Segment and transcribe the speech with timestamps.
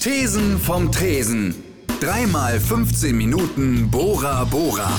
[0.00, 1.54] Thesen vom Tresen.
[2.00, 4.90] Dreimal 15 Minuten Bora Bora.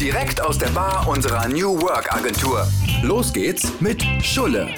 [0.00, 2.66] Direkt aus der Bar unserer New Work Agentur.
[3.02, 4.68] Los geht's mit Schulle.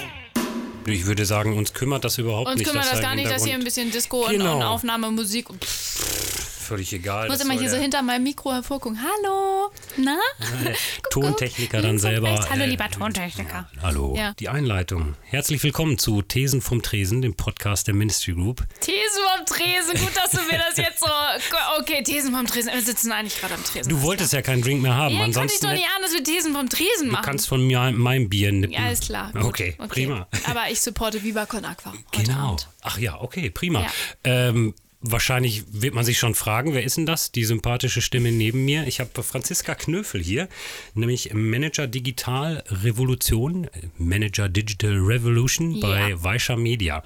[0.86, 2.68] Ich würde sagen, uns kümmert das überhaupt Uns nicht.
[2.68, 4.56] kümmert dass das da gar nicht, dass hier ein bisschen Disco und, Genau.
[4.56, 5.50] und Aufnahmemusik.
[5.50, 5.64] und
[6.68, 7.24] Völlig egal.
[7.24, 9.00] Ich muss immer hier so hinter meinem Mikro hervorgucken.
[9.02, 9.70] Hallo?
[9.96, 10.18] Na?
[11.10, 12.28] Tontechniker dann selber.
[12.30, 12.50] rechts.
[12.50, 13.70] Hallo, äh, lieber Tontechniker.
[13.80, 14.14] Hallo.
[14.14, 14.34] Ja.
[14.38, 15.14] Die Einleitung.
[15.22, 18.66] Herzlich willkommen zu Thesen vom Tresen, dem Podcast der Ministry Group.
[18.80, 19.00] Thesen
[19.34, 19.94] vom Tresen.
[19.98, 21.06] Gut, dass du mir das jetzt so.
[21.80, 22.70] Okay, Thesen vom Tresen.
[22.74, 23.88] Wir sitzen eigentlich gerade am Tresen.
[23.88, 25.14] Du wolltest ja keinen Drink mehr haben.
[25.14, 27.24] Ja, konnte ich ansonsten doch nicht ahnen, dass wir Thesen vom Tresen du machen.
[27.24, 28.72] kannst von mir meinem Bier nippen.
[28.74, 29.32] ja, alles klar.
[29.32, 29.44] Gut.
[29.44, 30.28] Okay, prima.
[30.46, 31.94] Aber ich supporte Viva Con Aqua.
[32.10, 32.48] Genau.
[32.48, 32.68] Abend.
[32.82, 33.80] Ach ja, okay, prima.
[33.80, 33.88] Ja.
[34.24, 37.32] Ähm, wahrscheinlich wird man sich schon fragen, wer ist denn das?
[37.32, 38.86] Die sympathische Stimme neben mir.
[38.86, 40.48] Ich habe Franziska Knöfel hier,
[40.94, 45.86] nämlich Manager Digital Revolution, Manager Digital Revolution Ja.
[45.86, 47.04] bei Weischer Media.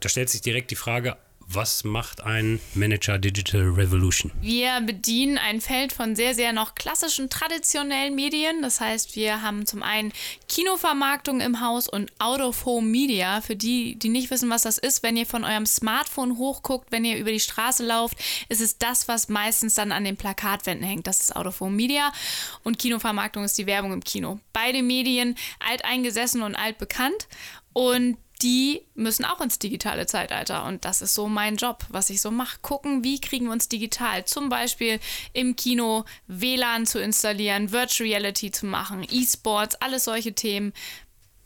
[0.00, 1.16] Da stellt sich direkt die Frage,
[1.54, 4.30] was macht ein Manager Digital Revolution?
[4.40, 8.62] Wir bedienen ein Feld von sehr, sehr noch klassischen, traditionellen Medien.
[8.62, 10.12] Das heißt, wir haben zum einen
[10.48, 13.40] Kinovermarktung im Haus und Out-of-Home-Media.
[13.40, 17.04] Für die, die nicht wissen, was das ist, wenn ihr von eurem Smartphone hochguckt, wenn
[17.04, 21.06] ihr über die Straße lauft, ist es das, was meistens dann an den Plakatwänden hängt.
[21.06, 22.12] Das ist Out-of-Home-Media.
[22.62, 24.40] Und Kinovermarktung ist die Werbung im Kino.
[24.52, 27.28] Beide Medien alteingesessen und altbekannt.
[27.74, 30.64] Und die müssen auch ins digitale Zeitalter.
[30.64, 32.58] Und das ist so mein Job, was ich so mache.
[32.60, 34.24] Gucken, wie kriegen wir uns digital.
[34.24, 34.98] Zum Beispiel
[35.32, 40.72] im Kino WLAN zu installieren, Virtual Reality zu machen, E-Sports, alles solche Themen.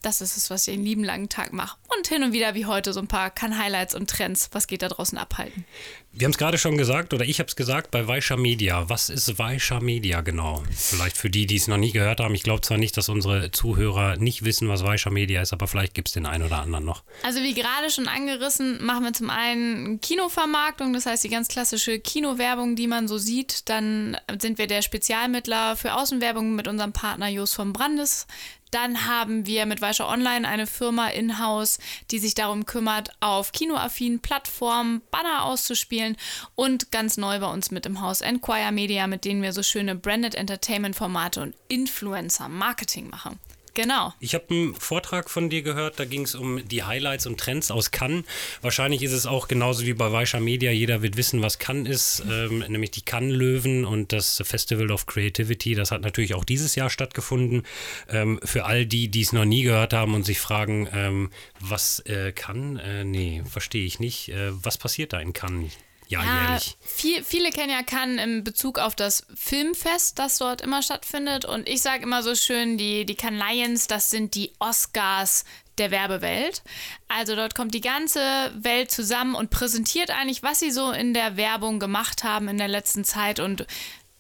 [0.07, 1.79] Das ist es, was ich den lieben langen Tag mache.
[1.99, 4.51] Und hin und wieder, wie heute, so ein paar Kann-Highlights und Trends.
[4.53, 5.65] Was geht da draußen abhalten?
[6.13, 8.89] Wir haben es gerade schon gesagt, oder ich habe es gesagt, bei Weischer Media.
[8.89, 10.63] Was ist Weischer Media genau?
[10.71, 12.37] Vielleicht für die, die es noch nie gehört haben.
[12.37, 15.93] Ich glaube zwar nicht, dass unsere Zuhörer nicht wissen, was Weischer Media ist, aber vielleicht
[15.93, 17.03] gibt es den einen oder anderen noch.
[17.25, 21.99] Also wie gerade schon angerissen, machen wir zum einen Kinovermarktung, das heißt die ganz klassische
[21.99, 23.69] Kinowerbung, die man so sieht.
[23.69, 28.27] Dann sind wir der Spezialmittler für Außenwerbung mit unserem Partner Jos von Brandes.
[28.71, 31.79] Dann haben wir mit Weischer Online eine Firma in-house,
[32.11, 36.17] die sich darum kümmert, auf kinoaffinen Plattformen Banner auszuspielen
[36.55, 39.95] und ganz neu bei uns mit im Haus Enquire Media, mit denen wir so schöne
[39.95, 43.39] Branded Entertainment Formate und Influencer Marketing machen.
[43.77, 44.15] Genau.
[44.21, 47.71] Ich habe einen Vortrag von dir gehört, da ging es um die Highlights und Trends
[47.71, 48.25] aus Cannes.
[48.63, 52.23] Wahrscheinlich ist es auch genauso wie bei Weischer Media, jeder wird wissen, was Cannes ist,
[52.27, 55.75] ähm, nämlich die Cannes-Löwen und das Festival of Creativity.
[55.75, 57.65] Das hat natürlich auch dieses Jahr stattgefunden.
[58.09, 62.01] Ähm, für all die, die es noch nie gehört haben und sich fragen, ähm, was
[62.07, 62.81] äh, Cannes?
[62.83, 64.31] Äh, nee, verstehe ich nicht.
[64.31, 65.73] Äh, was passiert da in Cannes?
[66.09, 66.77] Ja, jährlich.
[66.81, 71.45] viel, viele kennen ja Cannes in Bezug auf das Filmfest, das dort immer stattfindet.
[71.45, 75.45] Und ich sage immer so schön, die, die Cannes Lions, das sind die Oscars
[75.79, 76.63] der Werbewelt.
[77.09, 78.21] Also dort kommt die ganze
[78.55, 82.69] Welt zusammen und präsentiert eigentlich, was sie so in der Werbung gemacht haben in der
[82.69, 83.67] letzten Zeit und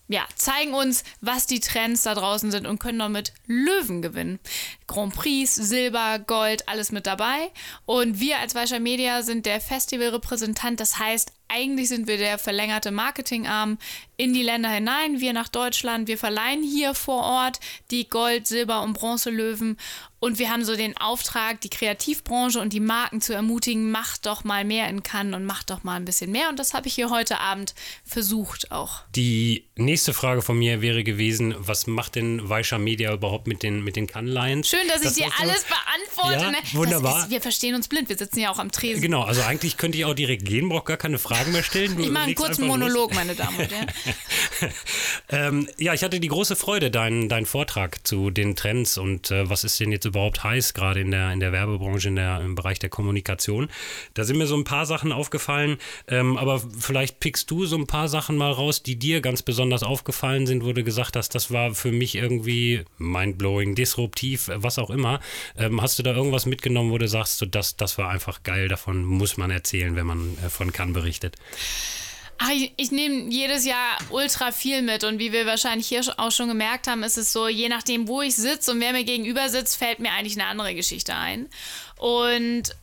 [0.08, 4.38] ja, zeigen uns, was die Trends da draußen sind und können damit Löwen gewinnen.
[4.86, 7.50] Grand Prix, Silber, Gold, alles mit dabei.
[7.84, 10.80] Und wir als Weischer Media sind der Festivalrepräsentant.
[10.80, 13.78] Das heißt, eigentlich sind wir der verlängerte Marketingarm
[14.16, 15.20] in die Länder hinein.
[15.20, 16.08] Wir nach Deutschland.
[16.08, 17.60] Wir verleihen hier vor Ort
[17.90, 19.76] die Gold, Silber und Bronzelöwen.
[20.18, 24.44] Und wir haben so den Auftrag, die Kreativbranche und die Marken zu ermutigen, macht doch
[24.44, 26.48] mal mehr in Cannes und macht doch mal ein bisschen mehr.
[26.48, 27.74] Und das habe ich hier heute Abend
[28.04, 29.02] versucht auch.
[29.14, 33.84] Die nächste Frage von mir wäre gewesen, was macht denn Weischer Media überhaupt mit den,
[33.84, 34.68] mit den Cannes Lions?
[34.76, 36.44] Schön, dass ich dir alles beantworte.
[36.44, 36.58] Ja, ne?
[36.62, 37.22] Das wunderbar.
[37.22, 39.00] Ist, wir verstehen uns blind, wir sitzen ja auch am Tresen.
[39.00, 41.96] Genau, also eigentlich könnte ich auch direkt gehen, brauche gar keine Fragen mehr stellen.
[41.96, 42.88] Du Ich mache einen kurzen einfach los.
[42.88, 43.92] Monolog, meine Damen und Herren.
[45.28, 49.48] Ähm, ja, ich hatte die große Freude, deinen deinen Vortrag zu den Trends und äh,
[49.48, 52.54] was ist denn jetzt überhaupt heiß, gerade in der, in der Werbebranche, in der, im
[52.54, 53.68] Bereich der Kommunikation.
[54.14, 57.86] Da sind mir so ein paar Sachen aufgefallen, ähm, aber vielleicht pickst du so ein
[57.86, 61.50] paar Sachen mal raus, die dir ganz besonders aufgefallen sind, wo du gesagt hast, das
[61.50, 65.20] war für mich irgendwie mindblowing, disruptiv, was auch immer.
[65.56, 68.68] Ähm, hast du da irgendwas mitgenommen, wo du sagst, so, das, das war einfach geil,
[68.68, 71.36] davon muss man erzählen, wenn man äh, von Cannes berichtet?
[72.38, 76.30] Ach, ich, ich nehme jedes Jahr ultra viel mit und wie wir wahrscheinlich hier auch
[76.30, 79.48] schon gemerkt haben, ist es so, je nachdem, wo ich sitze und wer mir gegenüber
[79.48, 81.48] sitzt, fällt mir eigentlich eine andere Geschichte ein.
[81.96, 82.76] Und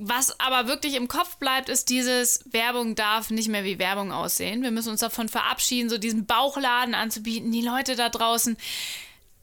[0.00, 4.62] was aber wirklich im Kopf bleibt, ist dieses Werbung darf nicht mehr wie Werbung aussehen.
[4.62, 7.52] Wir müssen uns davon verabschieden, so diesen Bauchladen anzubieten.
[7.52, 8.56] Die Leute da draußen,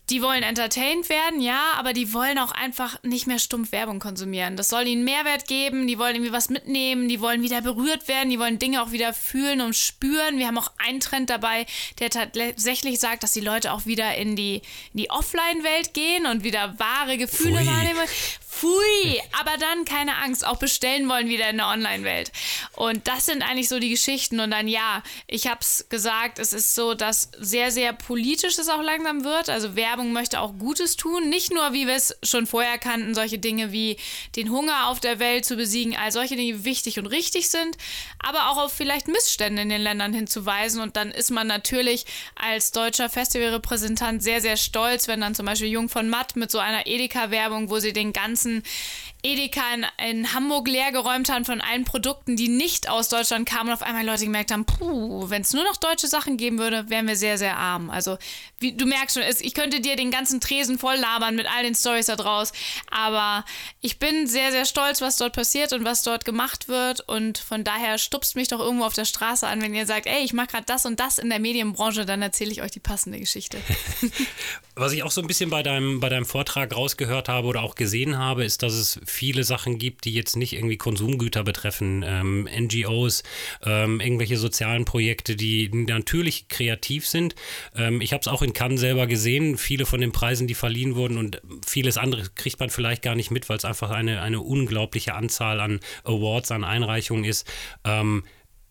[0.10, 4.56] die wollen entertained werden, ja, aber die wollen auch einfach nicht mehr stumpf Werbung konsumieren.
[4.56, 8.30] Das soll ihnen Mehrwert geben, die wollen irgendwie was mitnehmen, die wollen wieder berührt werden,
[8.30, 10.38] die wollen Dinge auch wieder fühlen und spüren.
[10.38, 11.66] Wir haben auch einen Trend dabei,
[12.00, 14.62] der tatsächlich sagt, dass die Leute auch wieder in die,
[14.94, 17.68] in die Offline-Welt gehen und wieder wahre Gefühle Pfui.
[17.68, 18.08] wahrnehmen.
[18.56, 22.32] Pfui, aber dann keine Angst, auch bestellen wollen wieder in der Online-Welt.
[22.74, 24.40] Und das sind eigentlich so die Geschichten.
[24.40, 28.70] Und dann ja, ich habe es gesagt, es ist so, dass sehr, sehr politisch es
[28.70, 29.50] auch langsam wird.
[29.50, 31.30] Also Werbung möchte auch Gutes tun.
[31.30, 33.98] Nicht nur, wie wir es schon vorher kannten, solche Dinge wie
[34.38, 37.78] den Hunger auf der Welt zu besiegen, all solche Dinge, die wichtig und richtig sind,
[38.20, 40.82] aber auch auf vielleicht Missstände in den Ländern hinzuweisen.
[40.82, 42.06] Und dann ist man natürlich
[42.36, 46.60] als deutscher Festivalrepräsentant sehr, sehr stolz, wenn dann zum Beispiel Jung von Matt mit so
[46.60, 48.45] einer Edeka-Werbung, wo sie den ganzen
[49.26, 53.74] Edeka in, in Hamburg leergeräumt haben von allen Produkten, die nicht aus Deutschland kamen und
[53.74, 57.08] auf einmal Leute gemerkt haben, puh, wenn es nur noch deutsche Sachen geben würde, wären
[57.08, 57.90] wir sehr, sehr arm.
[57.90, 58.18] Also
[58.60, 61.74] wie, du merkst schon, ich könnte dir den ganzen Tresen voll labern mit all den
[61.74, 62.54] Stories da draus,
[62.92, 63.46] aber
[63.82, 67.64] ich bin sehr, sehr stolz, was dort passiert und was dort gemacht wird und von
[67.64, 70.48] daher stupst mich doch irgendwo auf der Straße an, wenn ihr sagt, ey, ich mache
[70.48, 73.58] gerade das und das in der Medienbranche, dann erzähle ich euch die passende Geschichte.
[74.76, 77.76] was ich auch so ein bisschen bei deinem, bei deinem Vortrag rausgehört habe oder auch
[77.76, 82.48] gesehen habe, ist, dass es viele Sachen gibt, die jetzt nicht irgendwie Konsumgüter betreffen, ähm,
[82.54, 83.24] NGOs,
[83.64, 87.36] ähm, irgendwelche sozialen Projekte, die natürlich kreativ sind.
[87.74, 90.96] Ähm, ich habe es auch in Cannes selber gesehen, viele von den Preisen, die verliehen
[90.96, 94.42] wurden und vieles andere kriegt man vielleicht gar nicht mit, weil es einfach eine, eine
[94.42, 97.48] unglaubliche Anzahl an Awards, an Einreichungen ist.
[97.86, 98.24] Ähm,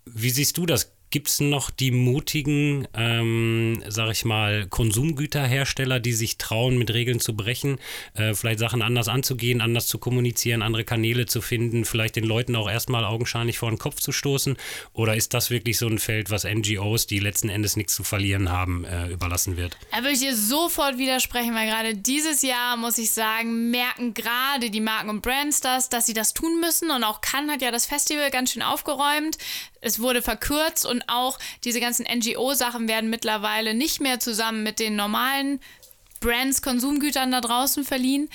[0.06, 0.93] wie siehst du das?
[1.14, 7.20] Gibt es noch die mutigen, ähm, sag ich mal, Konsumgüterhersteller, die sich trauen, mit Regeln
[7.20, 7.78] zu brechen,
[8.14, 12.56] äh, vielleicht Sachen anders anzugehen, anders zu kommunizieren, andere Kanäle zu finden, vielleicht den Leuten
[12.56, 14.56] auch erstmal augenscheinlich vor den Kopf zu stoßen?
[14.92, 18.50] Oder ist das wirklich so ein Feld, was NGOs, die letzten Endes nichts zu verlieren
[18.50, 19.76] haben, äh, überlassen wird?
[19.92, 24.68] Da würde ich dir sofort widersprechen, weil gerade dieses Jahr, muss ich sagen, merken gerade
[24.68, 26.90] die Marken und Brands das, dass sie das tun müssen.
[26.90, 29.38] Und auch Cannes hat ja das Festival ganz schön aufgeräumt
[29.84, 34.96] es wurde verkürzt und auch diese ganzen NGO-Sachen werden mittlerweile nicht mehr zusammen mit den
[34.96, 35.60] normalen
[36.20, 38.30] Brands, Konsumgütern da draußen verliehen.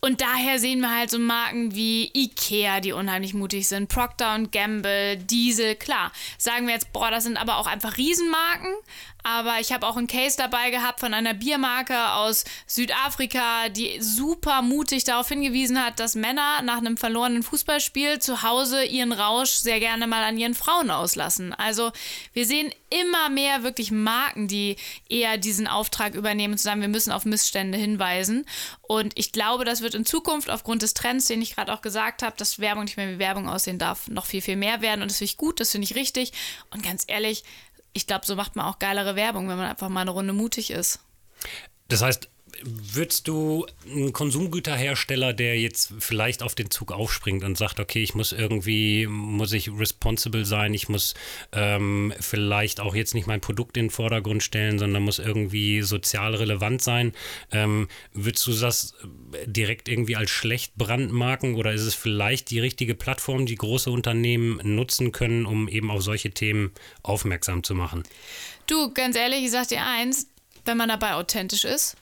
[0.00, 5.16] Und daher sehen wir halt so Marken wie Ikea, die unheimlich mutig sind, Procter Gamble,
[5.16, 6.10] Diesel, klar.
[6.38, 8.74] Sagen wir jetzt, boah, das sind aber auch einfach Riesenmarken,
[9.22, 14.62] aber ich habe auch einen Case dabei gehabt von einer Biermarke aus Südafrika, die super
[14.62, 19.80] mutig darauf hingewiesen hat, dass Männer nach einem verlorenen Fußballspiel zu Hause ihren Rausch sehr
[19.80, 21.52] gerne mal an ihren Frauen auslassen.
[21.54, 21.92] Also
[22.32, 24.76] wir sehen immer mehr wirklich Marken, die
[25.08, 28.44] eher diesen Auftrag übernehmen, zu sagen, wir müssen auf Missstände hinweisen.
[28.82, 32.22] Und ich glaube, das wird in Zukunft aufgrund des Trends, den ich gerade auch gesagt
[32.22, 35.02] habe, dass Werbung nicht mehr wie Werbung aussehen darf, noch viel, viel mehr werden.
[35.02, 36.32] Und das finde ich gut, das finde ich richtig.
[36.70, 37.44] Und ganz ehrlich,
[37.92, 40.70] ich glaube, so macht man auch geilere Werbung, wenn man einfach mal eine Runde mutig
[40.70, 41.00] ist.
[41.88, 42.28] Das heißt,
[42.62, 48.14] Würdest du einen Konsumgüterhersteller, der jetzt vielleicht auf den Zug aufspringt und sagt, okay, ich
[48.14, 51.14] muss irgendwie, muss ich responsible sein, ich muss
[51.52, 56.34] ähm, vielleicht auch jetzt nicht mein Produkt in den Vordergrund stellen, sondern muss irgendwie sozial
[56.34, 57.12] relevant sein,
[57.50, 58.94] ähm, würdest du das
[59.46, 64.60] direkt irgendwie als schlecht brandmarken oder ist es vielleicht die richtige Plattform, die große Unternehmen
[64.62, 66.72] nutzen können, um eben auf solche Themen
[67.02, 68.02] aufmerksam zu machen?
[68.66, 70.28] Du, ganz ehrlich, ich sag dir eins,
[70.64, 71.96] wenn man dabei authentisch ist,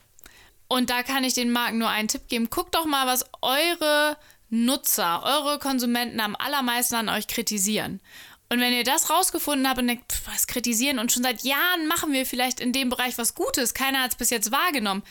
[0.71, 2.49] und da kann ich den Marken nur einen Tipp geben.
[2.49, 4.17] Guckt doch mal, was eure
[4.51, 8.01] Nutzer, eure Konsumenten am allermeisten an euch kritisieren.
[8.49, 11.89] Und wenn ihr das rausgefunden habt und denkt, pff, was kritisieren und schon seit Jahren
[11.89, 15.03] machen wir vielleicht in dem Bereich was Gutes, keiner hat es bis jetzt wahrgenommen,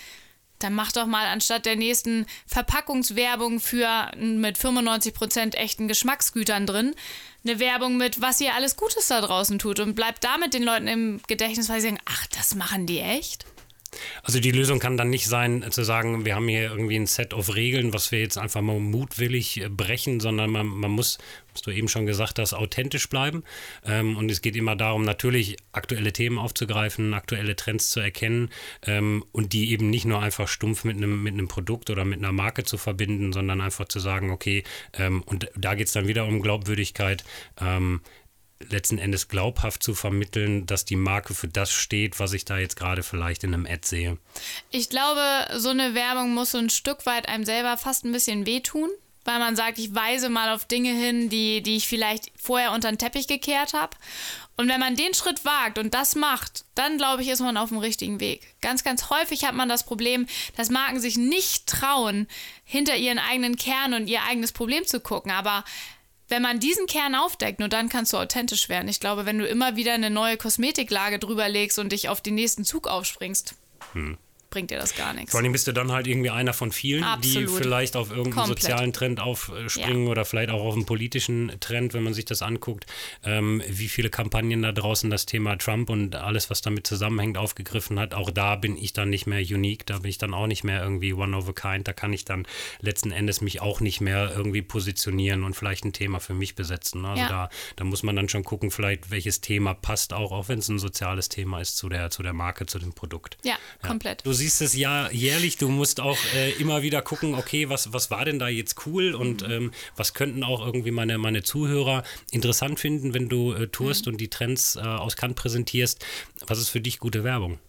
[0.59, 6.95] dann macht doch mal anstatt der nächsten Verpackungswerbung für mit 95% echten Geschmacksgütern drin,
[7.43, 10.87] eine Werbung mit, was ihr alles Gutes da draußen tut und bleibt damit den Leuten
[10.87, 13.45] im Gedächtnis, weil sie sagen, ach, das machen die echt?
[14.23, 17.33] Also die Lösung kann dann nicht sein, zu sagen, wir haben hier irgendwie ein Set
[17.33, 21.17] of Regeln, was wir jetzt einfach mal mutwillig äh, brechen, sondern man, man muss,
[21.53, 23.43] was du eben schon gesagt hast, authentisch bleiben.
[23.85, 28.49] Ähm, und es geht immer darum, natürlich aktuelle Themen aufzugreifen, aktuelle Trends zu erkennen
[28.85, 32.19] ähm, und die eben nicht nur einfach stumpf mit einem, mit einem Produkt oder mit
[32.19, 36.07] einer Marke zu verbinden, sondern einfach zu sagen, okay, ähm, und da geht es dann
[36.07, 37.23] wieder um Glaubwürdigkeit
[38.67, 42.75] letzten Endes glaubhaft zu vermitteln, dass die Marke für das steht, was ich da jetzt
[42.75, 44.17] gerade vielleicht in einem Ad sehe.
[44.69, 48.45] Ich glaube, so eine Werbung muss so ein Stück weit einem selber fast ein bisschen
[48.45, 48.89] wehtun,
[49.23, 52.91] weil man sagt, ich weise mal auf Dinge hin, die, die ich vielleicht vorher unter
[52.91, 53.95] den Teppich gekehrt habe.
[54.57, 57.69] Und wenn man den Schritt wagt und das macht, dann glaube ich, ist man auf
[57.69, 58.55] dem richtigen Weg.
[58.59, 62.27] Ganz, ganz häufig hat man das Problem, dass Marken sich nicht trauen,
[62.65, 65.31] hinter ihren eigenen Kern und ihr eigenes Problem zu gucken.
[65.31, 65.63] Aber
[66.29, 68.87] wenn man diesen Kern aufdeckt, nur dann kannst du authentisch werden.
[68.87, 72.35] Ich glaube, wenn du immer wieder eine neue Kosmetiklage drüber legst und dich auf den
[72.35, 73.55] nächsten Zug aufspringst,
[73.93, 74.17] hm.
[74.49, 75.31] Bringt dir das gar nichts.
[75.31, 77.49] Vor allem bist du dann halt irgendwie einer von vielen, Absolut.
[77.49, 78.61] die vielleicht auf irgendeinen Komplett.
[78.61, 80.11] sozialen Trend aufspringen Ja.
[80.11, 82.85] oder vielleicht auch auf einen politischen Trend, wenn man sich das anguckt.
[83.23, 87.99] Ähm, wie viele Kampagnen da draußen das Thema Trump und alles, was damit zusammenhängt, aufgegriffen
[87.99, 88.13] hat.
[88.13, 90.81] Auch da bin ich dann nicht mehr unique, da bin ich dann auch nicht mehr
[90.81, 91.87] irgendwie one of a kind.
[91.87, 92.47] Da kann ich dann
[92.81, 97.05] letzten Endes mich auch nicht mehr irgendwie positionieren und vielleicht ein Thema für mich besetzen.
[97.05, 97.29] Also Ja.
[97.29, 100.69] da, da muss man dann schon gucken, vielleicht welches Thema passt auch, auch wenn es
[100.69, 103.37] ein soziales Thema ist, zu der, zu der Marke, zu dem Produkt.
[103.43, 104.25] Ja, komplett.
[104.25, 108.09] Du siehst es ja jährlich, du musst auch äh, immer wieder gucken, okay, was, was
[108.09, 109.51] war denn da jetzt cool und Mhm.
[109.51, 114.13] ähm, was könnten auch irgendwie meine, meine Zuhörer interessant finden, wenn du äh, tourst Mhm.
[114.13, 116.03] und die Trends äh, aus Kant präsentierst.
[116.47, 117.59] Was ist für dich gute Werbung?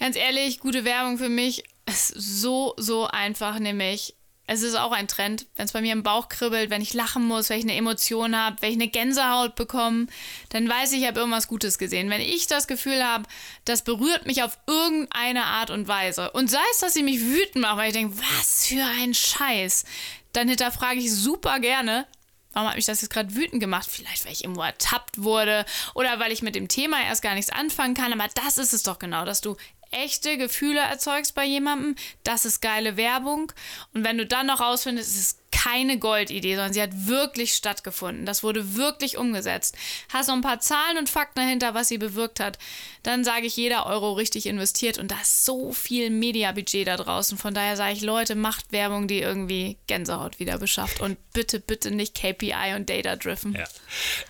[0.00, 4.14] Ganz ehrlich, gute Werbung für mich ist so, so einfach, nämlich.
[4.50, 7.22] Es ist auch ein Trend, wenn es bei mir im Bauch kribbelt, wenn ich lachen
[7.22, 10.06] muss, wenn ich eine Emotion habe, wenn ich eine Gänsehaut bekomme,
[10.48, 12.08] dann weiß ich, ich habe irgendwas Gutes gesehen.
[12.08, 13.24] Wenn ich das Gefühl habe,
[13.66, 17.56] das berührt mich auf irgendeine Art und Weise und sei es, dass sie mich wütend
[17.56, 19.84] macht, weil ich denke, was für ein Scheiß,
[20.32, 22.06] dann hinterfrage ich super gerne,
[22.54, 23.88] Warum hat mich das jetzt gerade wütend gemacht?
[23.88, 25.64] Vielleicht, weil ich irgendwo ertappt wurde
[25.94, 28.12] oder weil ich mit dem Thema erst gar nichts anfangen kann.
[28.12, 29.56] Aber das ist es doch genau, dass du
[29.90, 31.96] echte Gefühle erzeugst bei jemandem.
[32.24, 33.52] Das ist geile Werbung.
[33.94, 38.26] Und wenn du dann noch rausfindest, es ist keine Goldidee, sondern sie hat wirklich stattgefunden.
[38.26, 39.76] Das wurde wirklich umgesetzt.
[40.12, 42.58] Hast noch ein paar Zahlen und Fakten dahinter, was sie bewirkt hat.
[43.02, 44.98] Dann sage ich, jeder Euro richtig investiert.
[44.98, 47.38] Und da ist so viel Mediabudget da draußen.
[47.38, 51.00] Von daher sage ich, Leute, macht Werbung, die irgendwie Gänsehaut wieder beschafft.
[51.00, 53.54] Und bitte, bitte nicht KPI und Data-driven.
[53.54, 53.64] Ja.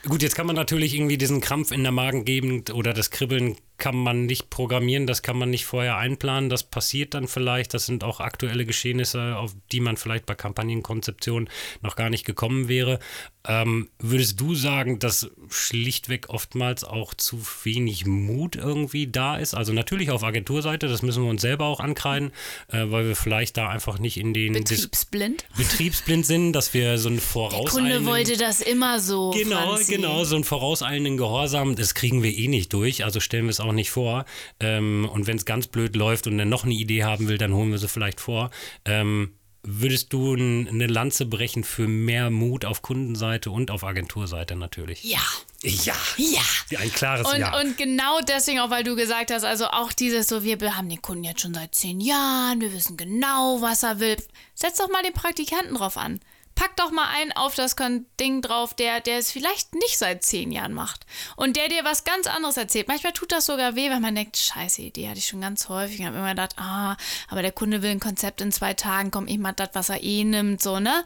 [0.08, 3.96] Gut, jetzt kann man natürlich irgendwie diesen Krampf in der Magengegend oder das Kribbeln kann
[3.96, 8.02] man nicht programmieren, das kann man nicht vorher einplanen, das passiert dann vielleicht, das sind
[8.04, 11.48] auch aktuelle Geschehnisse, auf die man vielleicht bei Kampagnenkonzeption
[11.80, 12.98] noch gar nicht gekommen wäre.
[13.46, 19.54] Ähm, würdest du sagen, dass schlichtweg oftmals auch zu wenig Mut irgendwie da ist?
[19.54, 22.32] Also natürlich auf Agenturseite, das müssen wir uns selber auch ankreiden,
[22.70, 25.44] äh, weil wir vielleicht da einfach nicht in den Dis- Betriebsblind.
[25.56, 28.04] betriebsblind sind, dass wir so einen Der vorauseilenden...
[28.04, 29.30] Kunde wollte das immer so.
[29.30, 29.94] Genau, Franzi.
[29.94, 33.60] genau, so einen vorauseilenden Gehorsam, das kriegen wir eh nicht durch, also stellen wir es
[33.60, 34.24] auch nicht vor.
[34.60, 37.52] Ähm, und wenn es ganz blöd läuft und er noch eine Idee haben will, dann
[37.52, 38.50] holen wir sie vielleicht vor.
[38.84, 39.32] Ähm,
[39.62, 45.02] würdest du eine Lanze brechen für mehr Mut auf Kundenseite und auf Agenturseite natürlich?
[45.04, 45.18] Ja.
[45.62, 45.94] Ja.
[46.16, 46.78] Ja.
[46.78, 47.60] Ein klares Und, Ja.
[47.60, 51.02] und genau deswegen auch, weil du gesagt hast, also auch dieses so, wir haben den
[51.02, 54.16] Kunden jetzt schon seit zehn Jahren, wir wissen genau, was er will.
[54.54, 56.20] Setz doch mal den Praktikanten drauf an.
[56.58, 57.76] Pack doch mal einen auf das
[58.18, 61.06] Ding drauf, der, der es vielleicht nicht seit zehn Jahren macht.
[61.36, 62.88] Und der dir was ganz anderes erzählt.
[62.88, 66.00] Manchmal tut das sogar weh, wenn man denkt, scheiße, Idee hatte ich schon ganz häufig.
[66.00, 66.96] Ich habe immer gedacht, ah,
[67.28, 70.02] aber der Kunde will ein Konzept in zwei Tagen, komm, ich mach das, was er
[70.02, 71.04] eh nimmt, so, ne?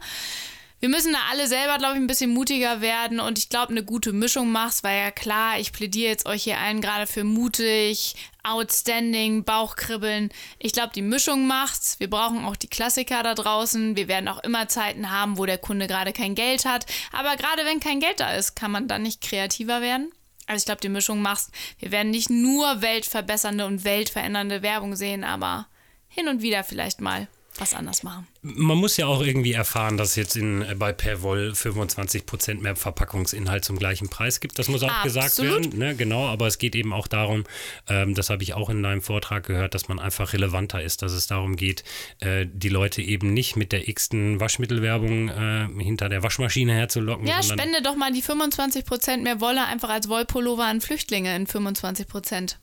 [0.83, 3.85] Wir müssen da alle selber, glaube ich, ein bisschen mutiger werden und ich glaube, eine
[3.85, 8.15] gute Mischung machst, weil ja klar, ich plädiere jetzt euch hier allen gerade für mutig,
[8.43, 10.27] outstanding, Bauchkribbeln.
[10.59, 12.01] Ich glaube, die Mischung macht's.
[12.01, 13.95] Wir brauchen auch die Klassiker da draußen.
[13.95, 16.85] Wir werden auch immer Zeiten haben, wo der Kunde gerade kein Geld hat.
[17.13, 20.11] Aber gerade wenn kein Geld da ist, kann man dann nicht kreativer werden.
[20.47, 21.49] Also ich glaube, die Mischung macht's.
[21.79, 25.65] Wir werden nicht nur weltverbessernde und weltverändernde Werbung sehen, aber
[26.09, 28.27] hin und wieder vielleicht mal was anders machen.
[28.41, 32.75] Man muss ja auch irgendwie erfahren, dass es jetzt in, äh, bei Perwoll 25% mehr
[32.75, 34.57] Verpackungsinhalt zum gleichen Preis gibt.
[34.57, 35.65] Das muss auch gesagt Absolut.
[35.65, 35.79] werden.
[35.79, 35.95] Ne?
[35.95, 37.43] Genau, aber es geht eben auch darum,
[37.87, 41.11] ähm, das habe ich auch in deinem Vortrag gehört, dass man einfach relevanter ist, dass
[41.11, 41.83] es darum geht,
[42.19, 47.27] äh, die Leute eben nicht mit der x-ten Waschmittelwerbung äh, hinter der Waschmaschine herzulocken.
[47.27, 52.55] Ja, spende doch mal die 25% mehr Wolle einfach als Wollpullover an Flüchtlinge in 25%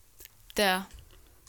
[0.56, 0.86] der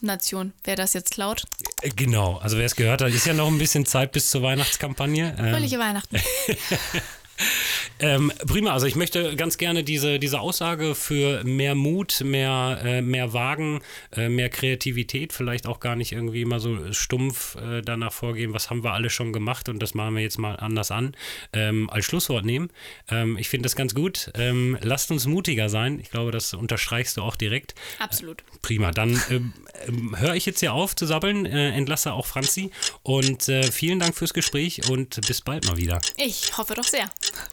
[0.02, 0.54] Nation.
[0.64, 1.44] Wer das jetzt klaut?
[1.82, 4.42] Äh, Genau, also wer es gehört hat, ist ja noch ein bisschen Zeit bis zur
[4.44, 5.36] Weihnachtskampagne.
[5.38, 6.18] Ähm, Fröhliche Weihnachten.
[8.02, 13.02] Ähm, prima, also ich möchte ganz gerne diese, diese Aussage für mehr Mut, mehr, äh,
[13.04, 13.82] mehr Wagen,
[14.16, 18.72] äh, mehr Kreativität, vielleicht auch gar nicht irgendwie mal so stumpf äh, danach vorgehen, was
[18.72, 21.16] haben wir alle schon gemacht und das machen wir jetzt mal anders an,
[21.54, 22.72] ähm, als Schlusswort nehmen.
[23.08, 24.32] Ähm, ich finde das ganz gut.
[24.34, 26.00] Ähm, lasst uns mutiger sein.
[26.00, 27.76] Ich glaube, das unterstreichst du auch direkt.
[28.00, 28.44] Absolut.
[28.64, 29.54] Prima, dann ähm,
[29.88, 32.72] ähm, höre ich jetzt hier auf zu sabbeln, äh, entlasse auch Franzi
[33.04, 36.02] und äh, vielen Dank fürs Gespräch und bis bald mal wieder.
[36.18, 37.08] Ich hoffe doch sehr.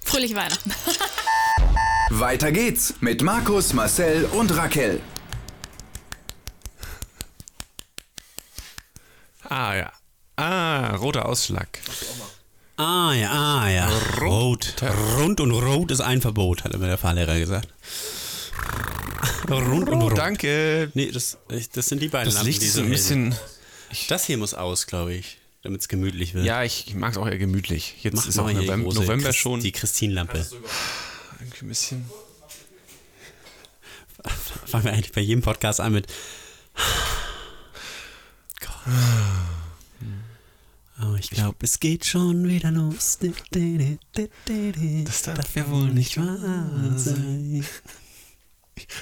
[0.05, 0.73] Fröhliche Weihnachten.
[2.11, 5.01] Weiter geht's mit Markus, Marcel und Raquel.
[9.49, 9.93] Ah, ja.
[10.37, 11.69] Ah, roter Ausschlag.
[12.77, 13.89] Ah ja, ah ja.
[14.21, 14.75] Rot.
[15.17, 17.69] Rund und rot ist ein Verbot, hat immer der Fahrlehrer gesagt.
[19.49, 20.19] Rund und Oh, rot.
[20.19, 20.91] danke.
[20.95, 21.39] Nee, das,
[21.73, 23.35] das sind die beiden Das Lampen, Licht die ist so ein bisschen.
[24.09, 26.45] Das hier muss aus, glaube ich, damit es gemütlich wird.
[26.45, 27.97] Ja, ich mag es auch eher gemütlich.
[28.03, 29.61] Jetzt Mach ist auch November, große November Christ- schon.
[29.61, 30.47] Die Christinlampe.
[31.41, 32.11] Irgendwie ein bisschen.
[34.67, 36.07] Fangen wir eigentlich bei jedem Podcast an mit.
[41.01, 43.19] Oh, ich glaube, es geht schon wieder los.
[45.05, 47.65] Das darf ja wohl nicht wahr sein.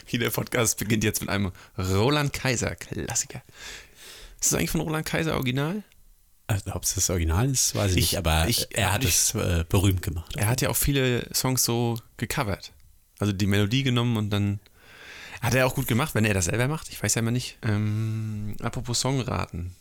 [0.07, 3.43] Jeder Podcast beginnt jetzt mit einem Roland Kaiser Klassiker.
[4.41, 5.83] Ist das eigentlich von Roland Kaiser Original?
[6.49, 9.11] Also, ob es das Original ist, weiß ich, Ich- nicht, aber ich- er hat ich-
[9.11, 10.35] es äh, berühmt gemacht.
[10.37, 12.73] Er hat ja auch viele Songs so gecovert.
[13.19, 14.61] Also die Melodie genommen und dann
[15.43, 16.89] hat er auch gut gemacht, wenn er das selber macht.
[16.91, 17.59] Ich weiß ja immer nicht.
[17.63, 19.75] Ähm, apropos Songraten.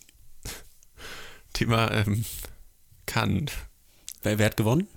[1.53, 2.25] Thema ähm,
[3.05, 3.45] kann.
[4.23, 4.87] Wer, wer hat gewonnen?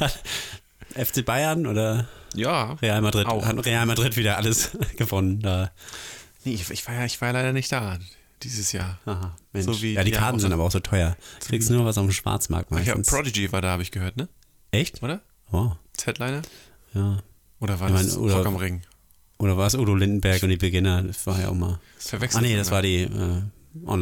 [0.94, 2.74] FC Bayern oder Ja.
[2.74, 3.26] Real Madrid?
[3.26, 3.44] Auch.
[3.46, 5.40] Hat Real Madrid wieder alles gewonnen.
[5.40, 5.70] Da.
[6.44, 7.98] Nee, ich, ich, war ja, ich war ja leider nicht da
[8.42, 8.98] dieses Jahr.
[9.06, 9.66] Aha, Mensch.
[9.66, 11.16] So wie ja, die die Karten sind aber auch so teuer.
[11.40, 13.08] Kriegst nur was auf dem Schwarzmarkt Ach ja, meistens.
[13.08, 14.28] Prodigy war da, habe ich gehört, ne?
[14.70, 15.02] Echt?
[15.02, 15.22] Oder?
[15.52, 16.42] Oh, Z-Liner?
[16.94, 17.22] ja.
[17.60, 18.82] Oder war Ich das mein, oder- Rock am Ring?
[19.38, 21.02] Oder war es Udo Lindenberg und die Beginner?
[21.02, 21.78] Das war ja auch mal.
[21.96, 22.74] Das verwechselt Ah nee, das da.
[22.74, 23.42] war die äh,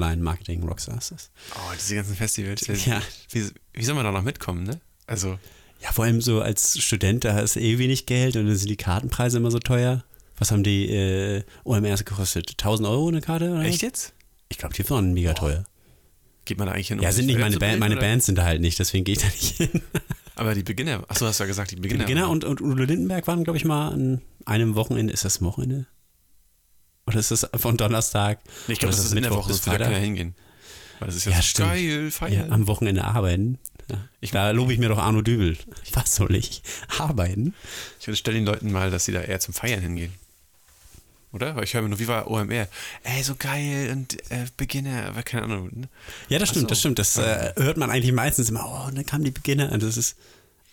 [0.09, 1.09] Online-Marketing-Rockstars.
[1.11, 2.67] Das- Oh, diese ganzen Festivals.
[2.87, 3.00] Ja.
[3.31, 4.81] Wie, wie soll man da noch mitkommen, ne?
[5.07, 5.38] Also,
[5.83, 8.69] Ja, vor allem so als Student, da hast du eh wenig Geld und dann sind
[8.71, 10.05] die Kartenpreise immer so teuer.
[10.38, 12.50] Was haben die äh, OMRs gekostet?
[12.53, 13.50] 1000 Euro eine Karte?
[13.53, 13.62] Oder?
[13.62, 14.14] echt jetzt?
[14.54, 15.64] Ich glaube, die waren mega teuer.
[16.44, 16.99] Geht man da eigentlich hin?
[17.00, 18.02] um Ja, sind nicht meine Band, meine oder?
[18.06, 19.82] Bands sind da halt nicht, deswegen gehe ich da nicht hin.
[20.37, 22.04] Aber die Beginner, achso, hast du ja gesagt, die Die Beginner.
[22.04, 25.12] Beginner und, und Udo Lindenberg waren, glaube ich, mal an einem Wochenende.
[25.12, 25.87] Ist das Wochenende?
[27.08, 28.38] Oder ist das von Donnerstag?
[28.68, 30.02] Nee, ich glaube, das ist in der Woche, bis will da keiner Freitag?
[30.04, 30.34] hingehen.
[31.00, 31.68] Weil das ist ja, Ja, so stimmt.
[31.70, 32.52] geil, Ja, feiern.
[32.52, 33.58] am Wochenende arbeiten.
[33.90, 34.08] Ja.
[34.20, 35.58] Ich- da lobe ich mir doch Arno Dübel.
[35.94, 36.62] Was soll ich?
[36.99, 37.54] Arbeiten?
[37.99, 40.12] Ich unterstelle den Leuten mal, dass sie da eher zum Feiern hingehen.
[41.35, 41.57] Oder?
[41.57, 42.69] Weil ich höre mir nur, wie war OMR?
[43.03, 45.69] Ey, so geil und äh, Beginner, aber keine Ahnung.
[45.73, 45.88] Ne?
[46.29, 46.69] Ja, das stimmt, so.
[46.69, 46.99] das stimmt.
[47.00, 48.64] Das äh, hört man eigentlich meistens immer.
[48.64, 49.73] Oh, und dann kamen die Beginner.
[49.73, 50.17] Und das ist.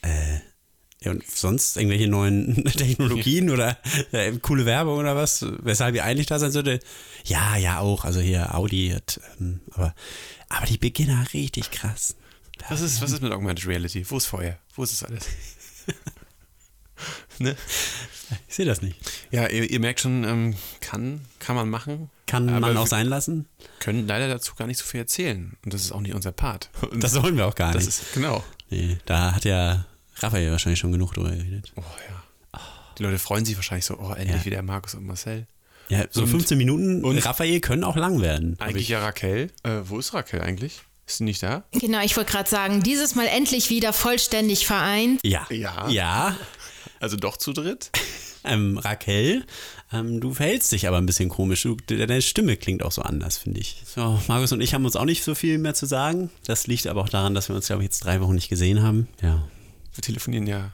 [0.03, 0.39] Äh,
[1.03, 3.75] ja, und sonst irgendwelche neuen Technologien oder
[4.11, 6.79] äh, coole Werbung oder was, weshalb ihr eigentlich da sein sollte?
[7.25, 8.05] Ja, ja, auch.
[8.05, 9.95] Also hier Audi hat, ähm, aber,
[10.47, 12.15] aber die Beginner richtig krass.
[12.69, 14.05] Was ist, was ist mit Augmented Reality?
[14.07, 14.59] Wo ist Feuer?
[14.75, 15.25] Wo ist das alles?
[17.41, 17.55] ne?
[18.47, 18.95] Ich sehe das nicht.
[19.29, 22.09] Ja, ihr, ihr merkt schon, ähm, kann, kann man machen.
[22.27, 23.45] Kann man auch sein lassen?
[23.79, 25.57] können leider dazu gar nicht so viel erzählen.
[25.65, 26.69] Und das ist auch nicht unser Part.
[26.89, 28.01] Und Das wollen wir auch gar das nicht.
[28.01, 28.41] ist, genau.
[28.69, 29.85] nee, da hat ja
[30.19, 31.73] Raphael wahrscheinlich schon genug drüber geredet.
[31.75, 32.59] Oh ja.
[32.97, 34.45] Die Leute freuen sich wahrscheinlich so, oh, endlich Ja.
[34.45, 35.47] wieder Markus und Marcel.
[35.89, 38.55] Ja, so Und- 15 Minuten und- Raphael können auch lang werden.
[38.59, 39.51] Eigentlich ja Raquel.
[39.63, 40.81] Äh, wo ist Raquel eigentlich?
[41.07, 41.63] Ist sie nicht da?
[41.73, 45.19] Genau, ich wollte gerade sagen, dieses Mal endlich wieder vollständig vereint.
[45.25, 45.45] Ja.
[45.49, 45.89] Ja.
[45.89, 46.37] Ja.
[47.01, 47.91] Also doch zu dritt?
[48.43, 49.45] Ähm, Raquel,
[49.93, 51.61] ähm, du verhältst dich aber ein bisschen komisch.
[51.61, 53.83] Du, deine Stimme klingt auch so anders, finde ich.
[53.85, 56.31] So, Markus und ich haben uns auch nicht so viel mehr zu sagen.
[56.47, 58.81] Das liegt aber auch daran, dass wir uns, glaube ich, jetzt drei Wochen nicht gesehen
[58.81, 59.07] haben.
[59.21, 59.47] Ja.
[59.93, 60.71] Wir telefonieren ja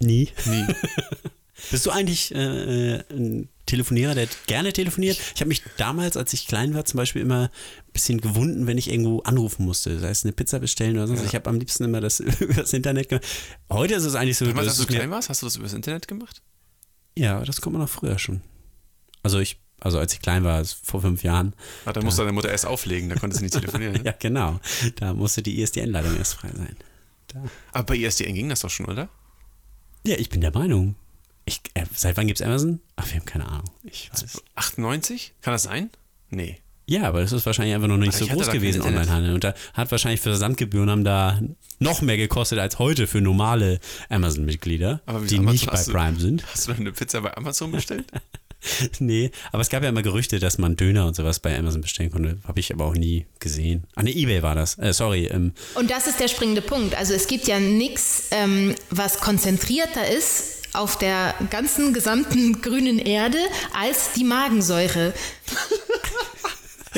[0.00, 0.28] Nie.
[0.44, 0.66] nie.
[1.70, 5.18] Bist du eigentlich äh, äh, ein Telefonierer, der gerne telefoniert?
[5.34, 7.50] Ich habe mich damals, als ich klein war, zum Beispiel immer
[7.86, 9.98] ein bisschen gewunden, wenn ich irgendwo anrufen musste.
[9.98, 11.24] Sei es eine Pizza bestellen oder sonst.
[11.24, 13.26] Ich habe am liebsten immer das über das Internet gemacht.
[13.70, 14.46] Heute ist es eigentlich so.
[14.46, 16.42] Damals, dass als du klein warst, hast du das übers Internet gemacht?
[17.16, 18.42] Ja, das kommt man noch früher schon.
[19.22, 21.54] Also ich, also als ich klein war, vor fünf Jahren.
[21.84, 23.94] Ah, da musste deine Mutter erst auflegen, da konntest du nicht telefonieren.
[23.98, 24.02] Ne?
[24.04, 24.60] Ja, genau.
[24.96, 26.76] Da musste die ISDN-Leitung erst frei sein.
[27.26, 27.42] Da.
[27.72, 29.08] Aber bei ISDN ging das doch schon, oder?
[30.06, 30.94] Ja, ich bin der Meinung.
[31.48, 32.80] Ich, äh, seit wann gibt's Amazon?
[32.96, 33.64] Ach, wir haben keine Ahnung.
[33.84, 34.42] Ich weiß.
[34.54, 35.32] 98?
[35.42, 35.90] Kann das sein?
[36.30, 36.58] Nee.
[36.86, 38.80] Ja, aber das ist wahrscheinlich einfach noch nicht Ach, so ich hatte groß gewesen.
[38.82, 39.34] Onlinehandel.
[39.34, 41.38] Und da hat wahrscheinlich Versandgebühren haben da
[41.80, 45.92] noch mehr gekostet als heute für normale Amazon-Mitglieder, Aber die Amazon nicht bei hast du-
[45.92, 46.46] Prime sind.
[46.46, 48.06] Hast du eine Pizza bei Amazon bestellt?
[48.98, 52.10] nee, aber es gab ja immer Gerüchte, dass man Döner und sowas bei Amazon bestellen
[52.10, 52.38] konnte.
[52.46, 53.84] Habe ich aber auch nie gesehen.
[53.94, 54.78] Ah, ne, Ebay war das.
[54.78, 55.26] Äh, sorry.
[55.26, 56.94] Ähm, Und das ist der springende Punkt.
[56.96, 63.38] Also es gibt ja nichts, ähm, was konzentrierter ist auf der ganzen gesamten grünen Erde
[63.74, 65.12] als die Magensäure.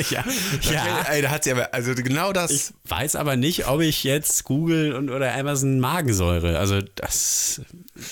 [0.09, 0.23] ja,
[0.71, 1.01] Ja.
[1.09, 2.51] Ey, da hat sie aber, also genau das.
[2.51, 6.59] Ich weiß aber nicht, ob ich jetzt Google und oder Amazon Magensäure.
[6.59, 7.61] Also das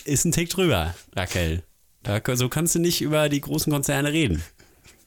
[0.06, 1.64] ist ein Tick drüber, Raquel.
[2.04, 4.44] Da, so kannst du nicht über die großen Konzerne reden.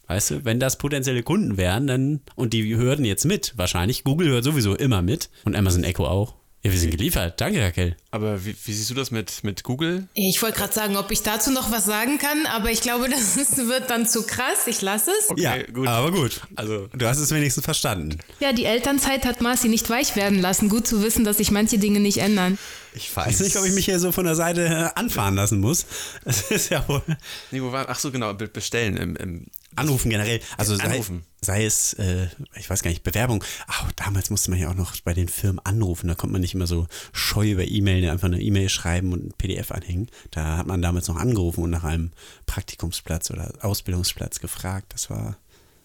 [0.09, 4.05] Weißt du, wenn das potenzielle Kunden wären, dann und die hörten jetzt mit, wahrscheinlich.
[4.05, 6.35] Google hört sowieso immer mit und Amazon Echo auch.
[6.65, 7.41] Ja, wir sind geliefert.
[7.41, 7.97] Danke, Raquel.
[8.13, 10.07] aber wie, wie siehst du das mit, mit Google?
[10.15, 13.37] Ich wollte gerade sagen, ob ich dazu noch was sagen kann, aber ich glaube, das
[13.37, 14.67] ist, wird dann zu krass.
[14.69, 15.29] Ich lasse es.
[15.31, 15.89] Okay, gut.
[15.89, 16.41] aber gut.
[16.55, 18.17] Also, Du hast es wenigstens verstanden.
[18.39, 20.69] Ja, die Elternzeit hat Marci nicht weich werden lassen.
[20.69, 22.57] Gut zu wissen, dass sich manche Dinge nicht ändern.
[22.95, 25.87] Ich weiß nicht, ob ich mich hier so von der Seite äh, anfahren lassen muss.
[26.25, 27.03] Es ist ja wohl.
[27.51, 28.97] nee, wo war, ach so, genau, be- bestellen.
[28.97, 30.41] Im, im, Anrufen generell.
[30.59, 31.25] Also sei, Anrufen.
[31.45, 33.45] Sei es, äh, ich weiß gar nicht, Bewerbung.
[33.67, 36.07] Ach, damals musste man ja auch noch bei den Firmen anrufen.
[36.07, 39.35] Da konnte man nicht immer so scheu über E-Mail einfach eine E-Mail schreiben und ein
[39.37, 40.09] PDF anhängen.
[40.31, 42.13] Da hat man damals noch angerufen und nach einem
[42.47, 44.93] Praktikumsplatz oder Ausbildungsplatz gefragt.
[44.93, 45.37] Das war,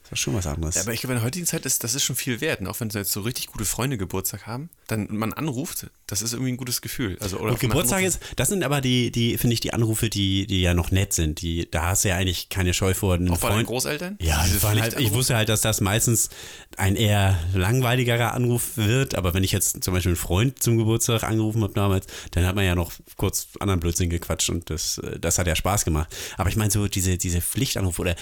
[0.09, 0.75] Das ist schon was anderes.
[0.75, 2.61] Ja, aber ich glaube, in der heutigen Zeit ist das ist schon viel wert.
[2.61, 6.21] Und auch wenn so jetzt so richtig gute Freunde Geburtstag haben, dann man anruft, das
[6.21, 7.17] ist irgendwie ein gutes Gefühl.
[7.19, 10.47] Also, oder Und Geburtstag ist, das sind aber die, die finde ich, die Anrufe, die,
[10.47, 11.41] die ja noch nett sind.
[11.41, 13.15] Die, da hast du ja eigentlich keine Scheu vor.
[13.15, 14.17] einen Auch bei deinen Großeltern?
[14.21, 16.29] Ja, halt, ich wusste halt, dass das meistens
[16.77, 19.15] ein eher langweiligerer Anruf wird.
[19.15, 22.55] Aber wenn ich jetzt zum Beispiel einen Freund zum Geburtstag angerufen habe damals, dann hat
[22.55, 26.15] man ja noch kurz anderen Blödsinn gequatscht und das, äh, das hat ja Spaß gemacht.
[26.37, 28.15] Aber ich meine so diese, diese Pflichtanrufe oder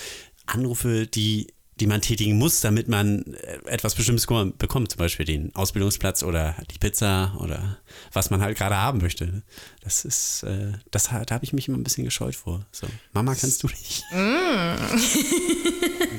[0.47, 1.47] Anrufe, die
[1.79, 6.23] die man tätigen muss, damit man äh, etwas Bestimmtes ko- bekommt, zum Beispiel den Ausbildungsplatz
[6.23, 7.77] oder die Pizza oder
[8.13, 9.43] was man halt gerade haben möchte.
[9.81, 12.65] Das ist, äh, das, da habe ich mich immer ein bisschen gescheut vor.
[12.71, 14.03] So, Mama, kannst du nicht?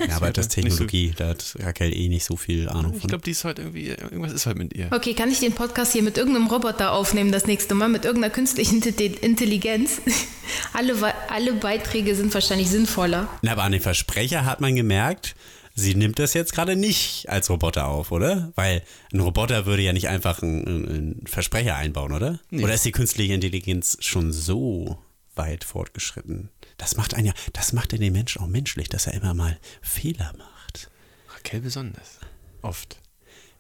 [0.09, 3.09] Ja, aber das Technologie, da hat Raquel eh nicht so viel Ahnung Ich von.
[3.09, 4.89] glaube, die ist halt irgendwie, irgendwas ist halt mit ihr.
[4.93, 8.33] Okay, kann ich den Podcast hier mit irgendeinem Roboter aufnehmen das nächste Mal, mit irgendeiner
[8.33, 10.01] künstlichen Inte- Intelligenz?
[10.73, 10.95] Alle,
[11.29, 13.29] alle Beiträge sind wahrscheinlich sinnvoller.
[13.43, 15.35] Na, aber an den Versprecher hat man gemerkt,
[15.75, 18.53] sie nimmt das jetzt gerade nicht als Roboter auf, oder?
[18.55, 18.83] Weil
[19.13, 22.39] ein Roboter würde ja nicht einfach einen, einen Versprecher einbauen, oder?
[22.53, 24.99] Oder ist die künstliche Intelligenz schon so
[25.37, 26.51] weit fortgeschritten?
[26.77, 29.59] Das macht einen ja, das macht ja den Menschen auch menschlich, dass er immer mal
[29.83, 30.91] Fehler macht.
[31.29, 32.19] Raquel besonders.
[32.63, 32.99] Oft.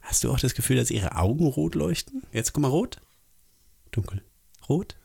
[0.00, 2.22] Hast du auch das Gefühl, dass ihre Augen rot leuchten?
[2.32, 3.00] Jetzt guck mal, rot,
[3.90, 4.22] dunkel,
[4.68, 4.96] rot,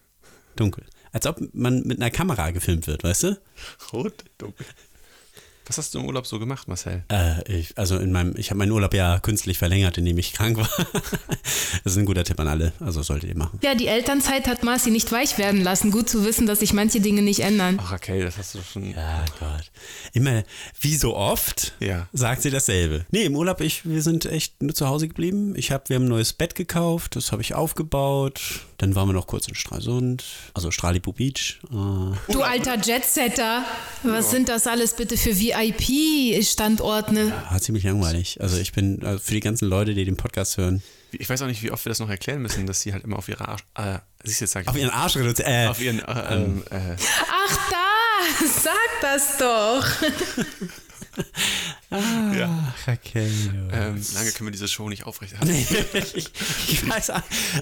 [0.56, 0.86] dunkel.
[1.12, 3.42] Als ob man mit einer Kamera gefilmt wird, weißt du?
[3.92, 4.66] Rot, dunkel.
[5.68, 7.04] Was hast du im Urlaub so gemacht, Marcel?
[7.10, 10.58] Äh, ich, also in meinem, ich habe meinen Urlaub ja künstlich verlängert, indem ich krank
[10.58, 10.68] war.
[11.84, 12.74] das ist ein guter Tipp an alle.
[12.80, 13.60] Also solltet ihr machen.
[13.64, 15.92] Ja, die Elternzeit hat Marci nicht weich werden lassen.
[15.92, 17.78] Gut zu wissen, dass sich manche Dinge nicht ändern.
[17.82, 18.92] Ach, Raquel, das hast du schon.
[18.92, 19.72] Ja, Gott.
[20.14, 20.44] Immer,
[20.80, 22.08] wie so oft, Ja.
[22.12, 23.06] sagt sie dasselbe.
[23.12, 25.54] Nee, im Urlaub, ich, wir sind echt nur zu Hause geblieben.
[25.56, 28.42] Ich hab, wir haben ein neues Bett gekauft, das habe ich aufgebaut.
[28.82, 30.24] Dann waren wir noch kurz in Stralsund,
[30.56, 31.60] also Stralibu Beach.
[31.72, 33.64] Äh, Du alter Jetsetter,
[34.02, 37.32] was sind das alles bitte für VIP-Standorte?
[37.52, 38.42] war ziemlich langweilig.
[38.42, 41.48] Also ich bin, also für die ganzen Leute, die den Podcast hören, Ich weiß auch
[41.48, 43.62] nicht, wie oft wir das noch erklären müssen, dass sie halt immer auf ihre Arsch.
[43.76, 44.68] Äh, siehst du, jetzt sag ich.
[44.70, 45.48] auf ihren Arsch reduziert.
[45.48, 46.00] Äh, auf ihren.
[46.00, 46.96] Äh, ähm, äh,
[47.30, 49.86] Ach da, sag das doch.
[51.92, 52.74] ja.
[52.88, 53.32] Raquel.
[53.72, 55.54] ähm, lange können wir diese Show nicht aufrechterhalten.
[55.54, 56.30] ich,
[56.70, 57.12] ich weiß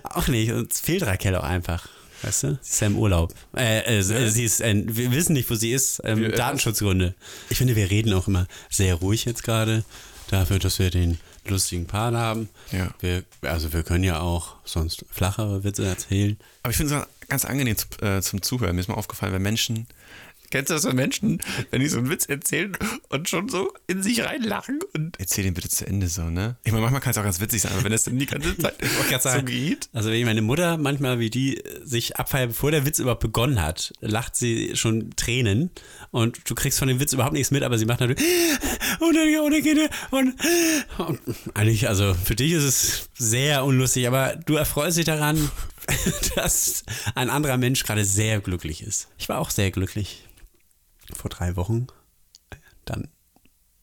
[0.03, 0.51] auch- nicht.
[0.51, 1.87] Uns fehlt Raquel auch einfach.
[2.21, 2.59] Weißt du?
[2.61, 3.33] Sie ist ja im Urlaub.
[3.55, 6.01] Äh, äh, sie ist, äh, wir wissen nicht, wo sie ist.
[6.03, 7.15] Ähm, Wir- Datenschutzgründe.
[7.49, 9.83] Ich finde, wir reden auch immer sehr ruhig jetzt gerade.
[10.29, 12.49] Dafür, dass wir den lustigen Part haben.
[12.71, 12.93] Ja.
[12.99, 16.37] Wir, also wir können ja auch sonst flachere Witze erzählen.
[16.61, 18.75] Aber ich finde es ganz angenehm zu, äh, zum Zuhören.
[18.75, 19.87] Mir ist mal aufgefallen, wenn Menschen.
[20.49, 22.77] Kennst du das, wenn Menschen, wenn die so einen Witz erzählen
[23.09, 25.19] und schon so in sich reinlachen und.
[25.19, 26.57] Erzähl den bitte zu Ende so, ne?
[26.63, 28.57] Ich meine, manchmal kann es auch ganz witzig sein, aber wenn das dann die ganze
[28.57, 28.75] Zeit
[29.21, 29.89] so geht.
[29.93, 33.61] Also wenn ich meine Mutter manchmal, wie die sich abfeiert, bevor der Witz überhaupt begonnen
[33.61, 35.71] hat, lacht sie schon Tränen
[36.11, 38.23] und du kriegst von dem Witz überhaupt nichts mit, aber sie macht natürlich
[38.99, 40.35] und dann, und dann geht er und,
[40.97, 41.19] und
[41.53, 45.49] eigentlich, also für dich ist es sehr unlustig, aber du erfreust dich daran,
[46.35, 46.83] dass
[47.15, 49.07] ein anderer Mensch gerade sehr glücklich ist.
[49.17, 50.23] Ich war auch sehr glücklich.
[51.13, 51.87] Vor drei Wochen.
[52.85, 53.09] Dann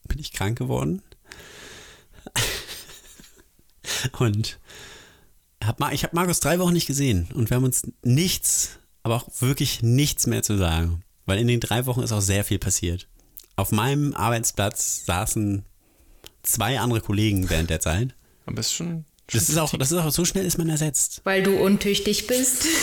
[0.07, 1.01] bin ich krank geworden.
[4.19, 4.59] Und
[5.63, 9.29] hab, ich habe Markus drei Wochen nicht gesehen und wir haben uns nichts, aber auch
[9.39, 11.03] wirklich nichts mehr zu sagen.
[11.25, 13.07] Weil in den drei Wochen ist auch sehr viel passiert.
[13.55, 15.65] Auf meinem Arbeitsplatz saßen
[16.43, 18.15] zwei andere Kollegen während der Zeit.
[18.45, 19.05] Aber es ist schon.
[19.31, 21.19] Das ist auch, das ist auch so schnell ist man ersetzt.
[21.25, 22.65] Weil du untüchtig bist.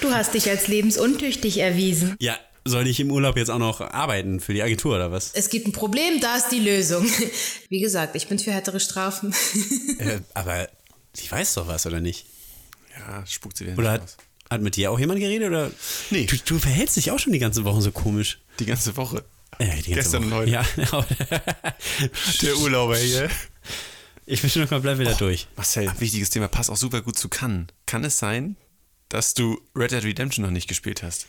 [0.00, 2.14] Du hast dich als lebensuntüchtig erwiesen.
[2.20, 5.30] Ja, soll ich im Urlaub jetzt auch noch arbeiten für die Agentur oder was?
[5.34, 7.06] Es gibt ein Problem, da ist die Lösung.
[7.68, 9.34] Wie gesagt, ich bin für härtere Strafen.
[9.98, 10.68] Äh, aber
[11.16, 12.26] die weiß doch was, oder nicht?
[12.96, 14.16] Ja, spuckt sie wieder Oder hat, aus.
[14.50, 15.48] hat mit dir auch jemand geredet?
[15.48, 15.70] Oder?
[16.10, 16.26] Nee.
[16.26, 18.38] Du, du verhältst dich auch schon die ganze Woche so komisch.
[18.60, 19.24] Die ganze Woche.
[19.58, 20.38] Äh, die ganze Gestern und Woche.
[20.40, 20.50] heute.
[20.50, 20.64] Ja,
[22.42, 23.28] Der Urlauber hier.
[24.26, 25.48] ich bin schon komplett wieder durch.
[25.56, 27.66] Marcel, wichtiges Thema, passt auch super gut zu Cannes.
[27.86, 28.56] Kann es sein,
[29.08, 31.26] dass du Red Dead Redemption noch nicht gespielt hast?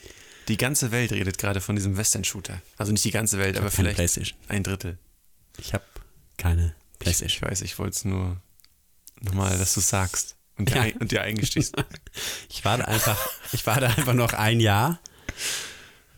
[0.50, 2.60] Die ganze Welt redet gerade von diesem Western-Shooter.
[2.76, 4.36] Also nicht die ganze Welt, aber keine vielleicht Playstation.
[4.48, 4.98] ein Drittel.
[5.58, 5.84] Ich habe
[6.36, 7.48] keine Ich Playstation.
[7.48, 8.36] weiß, ich wollte es nur
[9.20, 10.82] nochmal, dass du sagst und dir, Ja.
[10.82, 11.74] ein, und dir eingestehst.
[12.50, 13.16] Ich warte einfach,
[13.52, 14.98] ich warte einfach noch ein Jahr,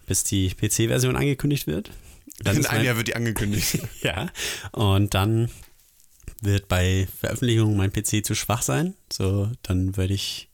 [0.06, 1.90] bis die PC-Version angekündigt wird.
[2.38, 3.80] Dann In einem Jahr wird die angekündigt.
[4.02, 4.30] Ja.
[4.72, 5.50] Und dann
[6.40, 8.94] wird bei Veröffentlichung mein PC zu schwach sein.
[9.12, 10.48] So, dann würde ich.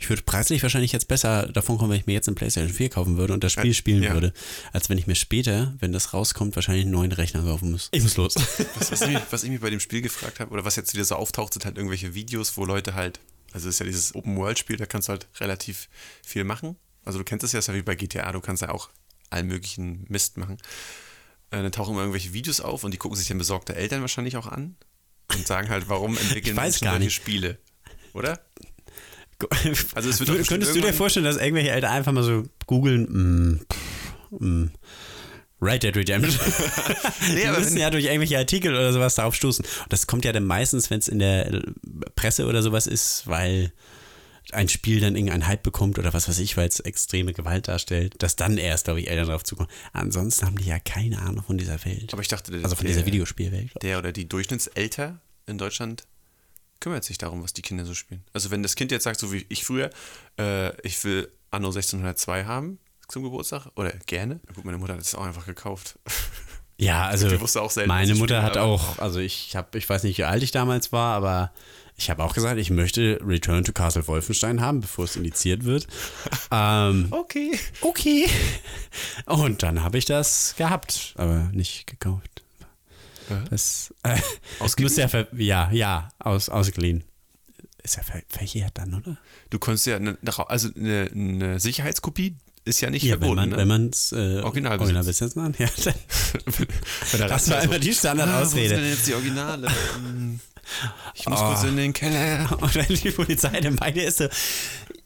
[0.00, 2.88] Ich würde preislich wahrscheinlich jetzt besser davon kommen, wenn ich mir jetzt eine PlayStation 4
[2.88, 4.12] kaufen würde und das Spiel Ja, spielen ja.
[4.14, 4.32] würde,
[4.72, 7.88] als wenn ich mir später, wenn das rauskommt, wahrscheinlich einen neuen Rechner kaufen muss.
[7.92, 8.34] Ich muss los.
[8.78, 10.94] Was, was, ich, mich- was ich mich bei dem Spiel gefragt habe, oder was jetzt
[10.94, 13.20] wieder so auftaucht, sind halt irgendwelche Videos, wo Leute halt,
[13.52, 15.88] also es ist ja dieses Open-World-Spiel, da kannst du halt relativ
[16.26, 16.76] viel machen.
[17.04, 18.88] Also du kennst es ja, ist ja wie bei GTA, du kannst ja auch
[19.28, 20.56] allen möglichen Mist machen.
[21.50, 24.36] äh, dann tauchen immer irgendwelche Videos auf und die gucken sich dann besorgte Eltern wahrscheinlich
[24.38, 24.76] auch an
[25.34, 27.14] und sagen halt, warum entwickeln Ich weiß Menschen gar solche nicht.
[27.14, 27.58] Spiele?
[28.12, 28.40] Oder?
[29.94, 33.60] Also es wird Könntest du dir vorstellen, dass irgendwelche Eltern einfach mal so googeln,
[34.30, 34.70] mm, mm,
[35.62, 36.40] Red Dead Redemption.
[37.34, 39.64] Nee, Die müssen ja durch irgendwelche Artikel oder sowas darauf stoßen.
[39.64, 41.62] Und das kommt ja dann meistens, wenn es in der
[42.14, 43.72] Presse oder sowas ist, weil
[44.52, 48.14] ein Spiel dann irgendeinen Hype bekommt oder was weiß ich, weil es extreme Gewalt darstellt,
[48.22, 49.68] dass dann erst, glaube ich, Eltern darauf zukommen.
[49.92, 52.12] Ansonsten haben die ja keine Ahnung von dieser Welt.
[52.12, 53.70] Aber ich dachte, also von der, dieser Videospielwelt.
[53.82, 56.04] der oder die Durchschnittselter in Deutschland
[56.80, 58.24] kümmert sich darum, was die Kinder so spielen.
[58.32, 59.90] Also wenn das Kind jetzt sagt, so wie ich früher,
[60.38, 64.40] äh, ich will Anno 1602 haben zum Geburtstag oder gerne.
[64.46, 65.98] Na gut, meine Mutter hat es auch einfach gekauft.
[66.80, 69.86] Ja, also Die wusste auch selten, meine Mutter spielen, hat auch, also ich habe, ich
[69.86, 71.52] weiß nicht, wie alt ich damals war, aber
[71.98, 75.86] ich habe auch gesagt, ich möchte Return to Castle Wolfenstein haben, bevor es indiziert wird.
[76.50, 77.58] ähm, Okay.
[77.82, 78.26] okay.
[79.26, 82.42] Und dann habe ich das gehabt, aber nicht gekauft.
[83.50, 84.16] Das äh,
[84.78, 87.04] müsste ja, ver ja, ja, aus, ausgeliehen.
[87.82, 89.16] Ist ja ver verjährt dann, oder?
[89.50, 90.16] Du konntest ja, eine,
[90.48, 93.36] also eine, eine Sicherheitskopie ist ja nicht Ja, wenn verboten.
[93.36, 93.56] man ne?
[93.56, 95.34] wenn man's äh, Original original besitzt.
[95.34, 95.54] besitzen kann.
[95.58, 95.68] Ja,
[97.18, 98.68] dann, das war so, immer die Ah, wo Standardausrede.
[98.68, 99.68] sind denn jetzt die Originale?
[99.96, 100.40] Hm,
[101.14, 101.46] Ich muss Oh.
[101.46, 102.46] kurz in den Keller.
[102.60, 104.28] Und wenn die Polizei dann bei dir ist so,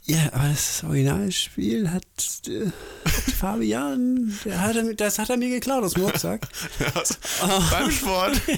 [0.06, 2.04] ja, aber das Originalspiel hat
[2.46, 2.70] äh,
[3.36, 6.46] Fabian, der hat er, das hat er mir geklaut aus dem Rucksack.
[7.70, 8.40] Beim Sport.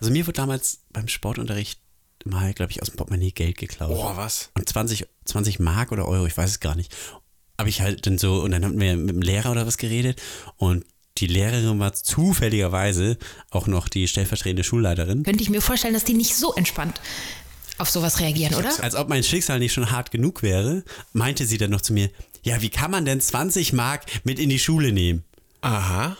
[0.00, 1.80] Also mir wurde damals beim Sportunterricht
[2.26, 3.88] mal, glaube ich, aus dem Portemonnaie Geld geklaut.
[3.88, 4.50] Boah, was?
[4.54, 6.94] Und 20, 20 Mark oder Euro, ich weiß es gar nicht.
[7.56, 10.20] Aber ich halt dann so, und dann hatten wir mit dem Lehrer oder was geredet
[10.56, 10.84] und
[11.18, 13.18] die Lehrerin war zufälligerweise
[13.50, 15.22] auch noch die stellvertretende Schulleiterin.
[15.22, 17.00] Könnte ich mir vorstellen, dass die nicht so entspannt
[17.78, 18.70] auf sowas reagieren, oder?
[18.82, 22.10] Als ob mein Schicksal nicht schon hart genug wäre, meinte sie dann noch zu mir,
[22.42, 25.24] ja, wie kann man denn 20 Mark mit in die Schule nehmen?
[25.60, 26.16] Aha.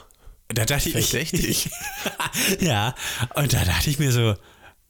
[0.49, 1.71] Da dachte ich, Verdächtig.
[2.61, 2.95] ja,
[3.35, 4.35] und da dachte ich mir so,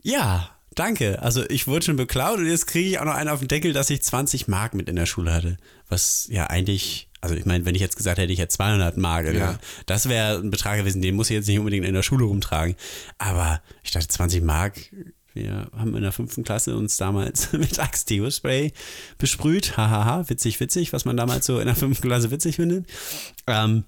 [0.02, 1.22] ja, danke.
[1.22, 3.72] Also ich wurde schon beklaut und jetzt kriege ich auch noch einen auf den Deckel,
[3.72, 5.56] dass ich 20 Mark mit in der Schule hatte.
[5.88, 9.32] Was ja eigentlich, also ich meine, wenn ich jetzt gesagt hätte, ich hätte 200 Mark,
[9.32, 9.58] Ja.
[9.86, 12.74] das wäre ein Betrag gewesen, den muss ich jetzt nicht unbedingt in der Schule rumtragen.
[13.18, 14.78] Aber ich dachte, 20 Mark,
[15.34, 18.72] wir haben in der fünften Klasse uns damals mit Axe-Deo-Spray
[19.18, 19.76] besprüht.
[19.76, 22.86] Hahaha, witzig, witzig, was man damals so in der fünften Klasse witzig findet.
[23.46, 23.84] Ähm,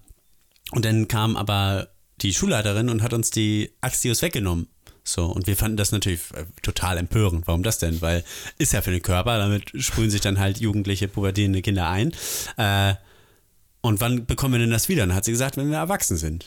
[0.72, 1.88] und dann kam aber
[2.20, 4.68] die Schulleiterin und hat uns die Axios weggenommen.
[5.04, 7.46] So, und wir fanden das natürlich äh, total empörend.
[7.46, 8.02] Warum das denn?
[8.02, 8.24] Weil
[8.58, 12.12] ist ja für den Körper, damit sprühen sich dann halt jugendliche, pubertierende Kinder ein.
[12.56, 12.94] Äh,
[13.82, 15.06] und wann bekommen wir denn das wieder?
[15.06, 16.46] Dann hat sie gesagt, wenn wir erwachsen sind.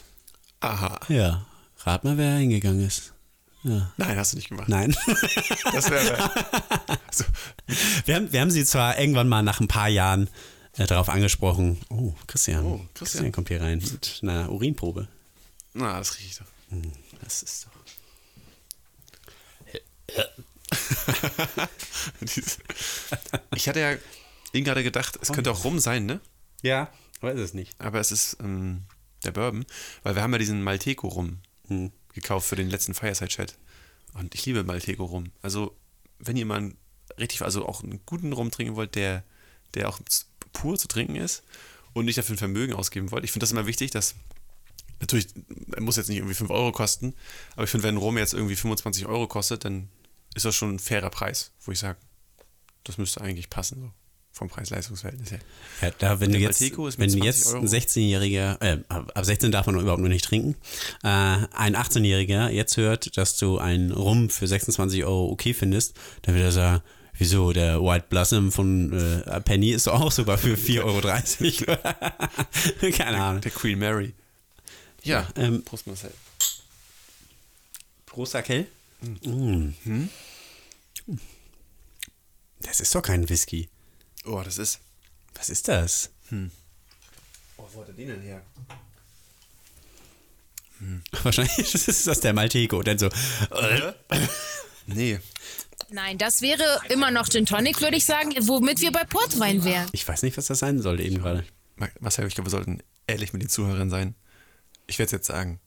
[0.59, 0.99] Aha.
[1.07, 1.45] Ja,
[1.85, 3.13] rat mal, wer hingegangen ist.
[3.63, 4.69] Nein, hast du nicht gemacht.
[4.69, 4.95] Nein.
[5.73, 6.31] Das wäre.
[7.11, 7.25] so,
[8.05, 10.29] Wir haben, wir haben sie zwar irgendwann mal nach ein paar Jahren
[10.77, 11.79] äh, darauf angesprochen.
[11.89, 12.65] Oh, Christian.
[12.65, 12.89] Oh, Christian.
[12.93, 15.07] Christian kommt hier rein mit einer Urinprobe.
[15.73, 16.45] na, das rieche ich doch.
[17.21, 17.71] Das ist doch.
[23.55, 23.95] Ich hatte ja
[24.53, 26.21] eben gerade gedacht, es könnte auch rum sein, ne?
[26.61, 26.91] Ja,
[27.21, 27.79] weiß es nicht.
[27.79, 28.83] Aber es ist ähm,
[29.23, 29.65] der Bourbon,
[30.03, 31.91] weil wir haben ja diesen Malteco rum Hm.
[32.13, 33.57] Gekauft für den letzten Fireside-Chat.
[34.13, 35.31] Und ich liebe Malteco rum.
[35.41, 35.75] Also,
[36.19, 36.77] wenn ihr mal einen
[37.19, 39.23] richtig, also auch einen guten Rum trinken wollt, der,
[39.73, 39.99] der auch
[40.53, 41.43] pur zu trinken ist
[41.93, 43.23] und nicht dafür ein Vermögen ausgeben wollt.
[43.23, 44.15] Ich finde das immer wichtig, dass
[44.99, 45.27] natürlich,
[45.73, 47.13] er muss jetzt nicht irgendwie 5 Euro kosten,
[47.53, 49.89] aber ich finde, wenn Rum jetzt irgendwie 25 Euro kostet, dann
[50.35, 51.97] ist das schon ein fairer Preis, wo ich sage,
[52.83, 53.91] das müsste eigentlich passen,
[54.39, 55.39] vom Preis-Leistungs-Verhältnis her.
[55.81, 59.51] Ja, da, wenn du jetzt, wenn du 20 jetzt ein 16-Jähriger, äh, ab ab 16
[59.51, 60.55] darf man überhaupt noch nicht trinken,
[61.03, 66.35] äh, ein 18-Jähriger jetzt hört, dass du einen Rum für 26 Euro okay findest, dann
[66.35, 66.83] wird er sagen,
[67.17, 71.77] wieso, der White Blossom von äh, Penny ist doch auch sogar für 4,30 Euro.
[72.97, 73.41] Keine Ahnung.
[73.41, 74.13] Der Queen Mary.
[75.03, 76.11] Ja, Ähm, Prost Marcel.
[78.05, 78.67] Prost, Raquel.
[79.01, 79.69] Mm.
[82.61, 83.69] Das ist doch kein Whisky.
[84.25, 84.79] Oh, das ist.
[85.35, 86.09] Was ist das?
[87.57, 88.41] Oh, wo hat er den denn her?
[91.23, 92.81] Wahrscheinlich ist das der Malteco.
[92.83, 93.93] Dann so, äh,
[94.85, 95.19] Nee.
[95.91, 99.87] Nein, das wäre immer noch Gin Tonic, würde ich sagen, womit wir bei Portwein wären.
[99.91, 101.43] ich weiß nicht, was das sein sollte eben gerade.
[101.99, 104.15] Marcel, ich glaube, wir sollten ehrlich mit den Zuhörern sein.
[104.87, 105.59] Ich werde es jetzt sagen.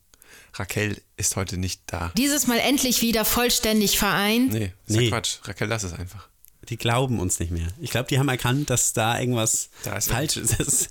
[0.53, 2.11] Raquel ist heute nicht da.
[2.15, 4.53] Dieses Mal endlich wieder vollständig vereint.
[4.53, 5.03] Nee, ist Nee.
[5.05, 5.37] ja Quatsch.
[5.43, 6.29] Raquel, lass es einfach.
[6.69, 7.67] Die glauben uns nicht mehr.
[7.81, 10.59] Ich glaube, die haben erkannt, dass da irgendwas Da ist falsch ist.
[10.59, 10.89] Das,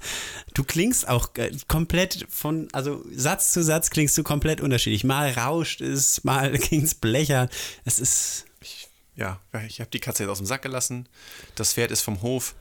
[0.54, 5.04] du klingst auch äh, komplett von, also Satz zu Satz klingst du komplett unterschiedlich.
[5.04, 7.48] Mal rauscht es, mal klingt's blechern.
[7.84, 11.08] Es ist, Ich, ja, ich habe die Katze jetzt aus dem Sack gelassen.
[11.54, 12.54] Das Pferd ist vom Hof.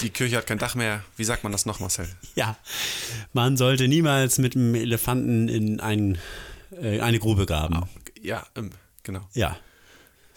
[0.00, 1.02] Die Kirche hat kein Dach mehr.
[1.16, 2.08] Wie sagt man das noch, Marcel?
[2.36, 2.56] Ja,
[3.32, 6.18] man sollte niemals mit einem Elefanten in ein,
[6.80, 7.88] äh, eine Grube graben.
[8.22, 8.70] Ja, ähm,
[9.02, 9.26] genau.
[9.32, 9.56] Ja.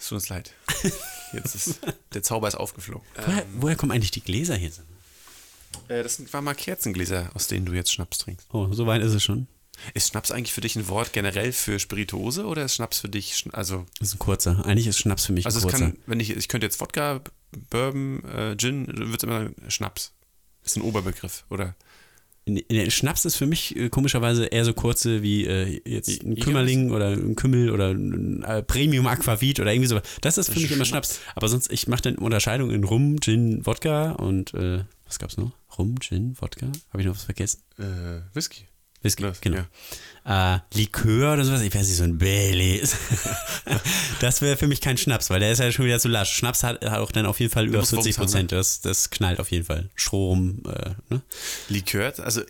[0.02, 0.52] Es tut uns leid.
[1.32, 1.80] Jetzt ist
[2.12, 3.06] der Zauber ist aufgeflogen.
[3.24, 4.72] Woher, woher kommen eigentlich die Gläser hier?
[5.86, 8.48] Äh, das waren mal Kerzengläser, aus denen du jetzt Schnaps trinkst.
[8.52, 9.46] Oh, so weit ist es schon.
[9.94, 13.44] Ist Schnaps eigentlich für dich ein Wort generell für Spirituose oder ist Schnaps für dich,
[13.52, 14.64] also, Das ist ein kurzer.
[14.66, 15.90] Eigentlich ist Schnaps für mich also ein es kurzer.
[15.92, 17.20] kann, wenn ich, ich könnte jetzt Wodka,
[17.70, 20.12] Bourbon, äh, Gin, wird immer Schnaps.
[20.64, 21.76] Ist ein Oberbegriff, oder?
[22.88, 27.08] Schnaps ist für mich äh, komischerweise eher so kurze wie äh, jetzt ein Kümmerling oder
[27.10, 30.00] ein Kümmel oder ein äh, Premium Aquavit oder irgendwie so.
[30.20, 31.20] Das ist für mich immer Schnaps.
[31.34, 35.52] Aber sonst, ich mache dann Unterscheidung in Rum, Gin, Wodka und äh, was gab's noch?
[35.78, 36.66] Rum, Gin, Wodka?
[36.90, 37.62] Habe ich noch was vergessen?
[37.78, 38.66] Äh, Whisky.
[39.02, 39.64] Whisky, Das, genau.
[40.24, 42.96] Äh, Likör oder sowas, ich weiß nicht, so ein Baileys.
[44.20, 46.32] das wäre für mich kein Schnaps, weil der ist ja schon wieder zu lasch.
[46.32, 48.52] Schnaps hat, hat auch dann auf jeden Fall über muss 40 Wumms haben, Prozent.
[48.52, 49.90] Das, das knallt auf jeden Fall.
[49.96, 51.22] Strom, äh, ne?
[51.68, 52.42] Likör, also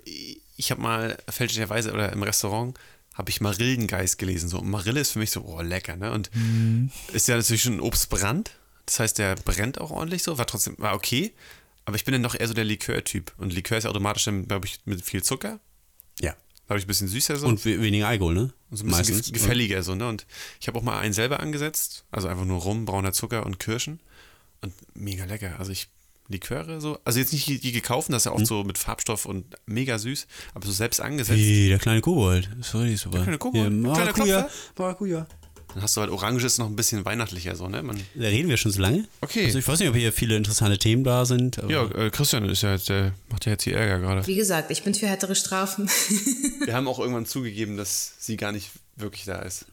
[0.56, 2.78] ich habe mal fälschlicherweise oder im Restaurant
[3.14, 4.48] habe ich Marillengeist gelesen.
[4.48, 6.12] So, und Marille ist für mich so, oh, lecker, ne?
[6.12, 6.30] Und
[7.12, 8.52] ist ja natürlich schon ein Obstbrand.
[8.86, 11.32] Das heißt, der brennt auch ordentlich so, war trotzdem, war okay.
[11.84, 13.32] Aber ich bin dann noch eher so der Likör-Typ.
[13.38, 15.60] Und Likör ist automatisch dann, glaube ich, mit viel Zucker.
[16.22, 16.34] Ja.
[16.68, 17.46] Dadurch ein bisschen süßer so.
[17.46, 18.52] Und we weniger Alkohol, ne?
[18.70, 20.08] Und so ein bisschen gef- gefälliger so, ne?
[20.08, 20.26] Und
[20.60, 24.00] ich habe auch mal einen selber angesetzt, also einfach nur Rum, brauner Zucker und Kirschen.
[24.62, 25.56] Und mega lecker.
[25.58, 25.88] Also ich
[26.28, 29.26] Liköre so, also jetzt nicht die, die gekauften, das ist ja oft so mit Farbstoff
[29.26, 31.38] und mega süß, aber so selbst angesetzt.
[31.38, 32.48] Wie, der kleine Kobold.
[32.72, 33.16] Richtig super.
[33.18, 33.66] Der kleine Kobold?
[33.66, 34.40] Kleiner Maracuja.
[34.42, 34.56] Klopfer?
[34.78, 35.26] Maracuja.
[35.74, 37.82] Dann hast du halt Orange ist noch ein bisschen weihnachtlicher so, ne?
[37.82, 39.06] Man, Da reden wir schon so lange.
[39.20, 39.46] Okay.
[39.46, 41.58] Also ich weiß nicht, ob hier viele interessante Themen da sind.
[41.58, 44.26] Aber ja, äh, Christian ist ja jetzt, der macht ja jetzt hier Ärger gerade.
[44.26, 45.88] Wie gesagt, ich bin für härtere Strafen.
[46.64, 49.66] Wir haben auch irgendwann zugegeben, dass sie gar nicht wirklich da ist.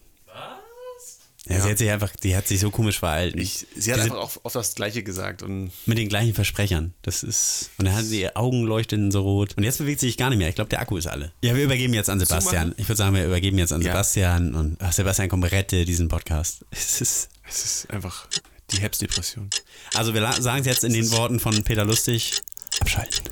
[1.50, 3.40] Ja, Sie hat sich einfach, die hat sich so komisch verhalten.
[3.40, 6.94] Ich, sie hat Diese- einfach auch auf das Gleiche gesagt und mit den gleichen Versprechern.
[7.02, 7.70] Das ist.
[7.78, 9.56] Und dann hat sie Augen leuchteten so rot.
[9.58, 10.50] Und jetzt bewegt sie sich gar nicht mehr.
[10.50, 11.32] Ich glaube, der Akku ist alle.
[11.42, 12.74] Ja, wir übergeben jetzt an Sebastian.
[12.78, 13.92] Ich würde sagen, wir übergeben jetzt an Ja.
[13.92, 14.54] Sebastian.
[14.56, 16.66] Und ach, Sebastian, komm, rette diesen Podcast.
[16.72, 17.30] Es ist.
[17.48, 18.28] es ist einfach
[18.72, 19.50] die Herbstdepression.
[19.96, 22.34] Also, wir sagen es jetzt in den Worten von Peter Lustig:
[22.80, 23.24] abschalten.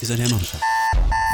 [0.00, 0.52] Ihr seid ja noch nicht.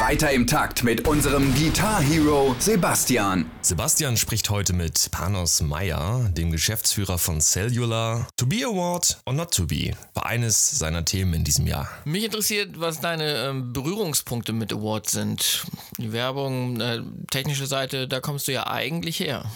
[0.00, 3.50] Weiter im Takt mit unserem Guitar Hero Sebastian.
[3.62, 8.28] Sebastian spricht heute mit Panos Meyer, dem Geschäftsführer von Cellular.
[8.36, 11.88] To be award or not to be war eines seiner Themen in diesem Jahr.
[12.04, 15.64] Mich interessiert, was deine ähm, Berührungspunkte mit Awards sind.
[15.96, 19.46] Die Werbung, äh, technische Seite, da kommst du ja eigentlich her.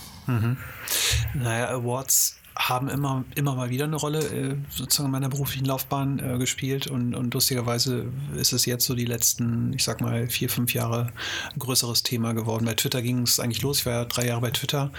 [1.34, 6.18] Naja, Awards haben immer, immer mal wieder eine Rolle äh, sozusagen in meiner beruflichen Laufbahn
[6.18, 6.86] äh, gespielt.
[6.86, 11.12] Und, und lustigerweise ist es jetzt so die letzten, ich sag mal, vier, fünf Jahre
[11.52, 12.64] ein größeres Thema geworden.
[12.64, 14.90] Bei Twitter ging es eigentlich los, ich war ja drei Jahre bei Twitter.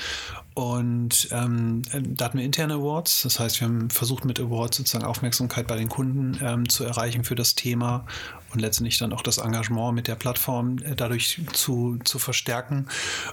[0.55, 5.05] Und ähm, da hatten wir interne Awards, das heißt, wir haben versucht mit Awards sozusagen
[5.05, 8.05] Aufmerksamkeit bei den Kunden ähm, zu erreichen für das Thema
[8.53, 12.87] und letztendlich dann auch das Engagement mit der Plattform äh, dadurch zu, zu verstärken.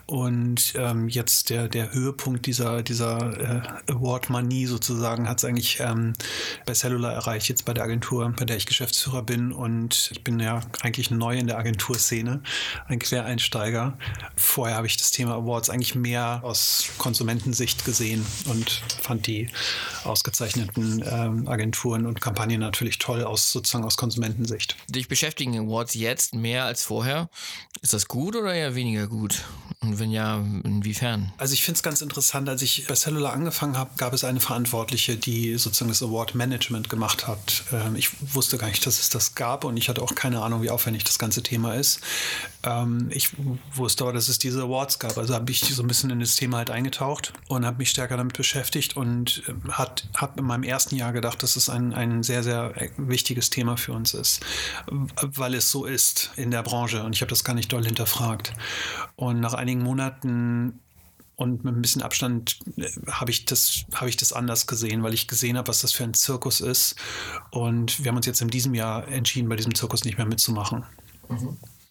[0.06, 6.14] Und ähm, jetzt der, der Höhepunkt dieser, dieser äh, Award-Manie sozusagen hat es eigentlich ähm,
[6.66, 9.52] bei Cellular erreicht, jetzt bei der Agentur, bei der ich Geschäftsführer bin.
[9.52, 12.42] Und ich bin ja eigentlich neu in der Agenturszene,
[12.88, 13.96] ein Quereinsteiger.
[14.37, 19.48] Vorher habe ich das Thema Awards eigentlich mehr aus Konsumentensicht gesehen und fand die
[20.04, 24.76] ausgezeichneten ähm, Agenturen und Kampagnen natürlich toll aus sozusagen aus Konsumentensicht.
[24.88, 27.29] Dich beschäftigen Awards jetzt mehr als vorher.
[27.83, 29.42] Ist das gut oder eher weniger gut?
[29.83, 31.33] Und wenn ja, inwiefern?
[31.38, 34.38] Also ich finde es ganz interessant, als ich bei Cellular angefangen habe, gab es eine
[34.38, 37.64] Verantwortliche, die sozusagen das Award Management gemacht hat.
[37.73, 40.62] Ähm, ich wusste gar nicht, dass es das gab und ich hatte auch keine Ahnung,
[40.62, 42.01] wie aufwendig das ganze Thema ist.
[42.62, 43.31] Ähm, ich
[43.75, 45.16] wusste aber, dass es diese Awards gab.
[45.16, 48.16] Also habe ich so ein bisschen in das Thema halt eingetaucht und habe mich stärker
[48.16, 52.23] damit beschäftigt und ähm, hat, habe in meinem ersten Jahr gedacht, dass es ein, ein
[52.23, 54.40] sehr, sehr wichtiges Thema für uns ist,
[55.23, 58.53] weil es so ist in der Branche und ich habe das gar nicht doll hinterfragt.
[59.16, 60.81] Und nach einigen Monaten
[61.40, 65.27] und mit ein bisschen Abstand äh, habe ich, das, ich das anders gesehen, weil ich
[65.27, 66.96] gesehen habe, was das für ein Zirkus ist.
[67.51, 70.85] Und wir haben uns jetzt in diesem Jahr entschieden, bei diesem Zirkus nicht mehr mitzumachen.
[71.31, 71.35] Äh,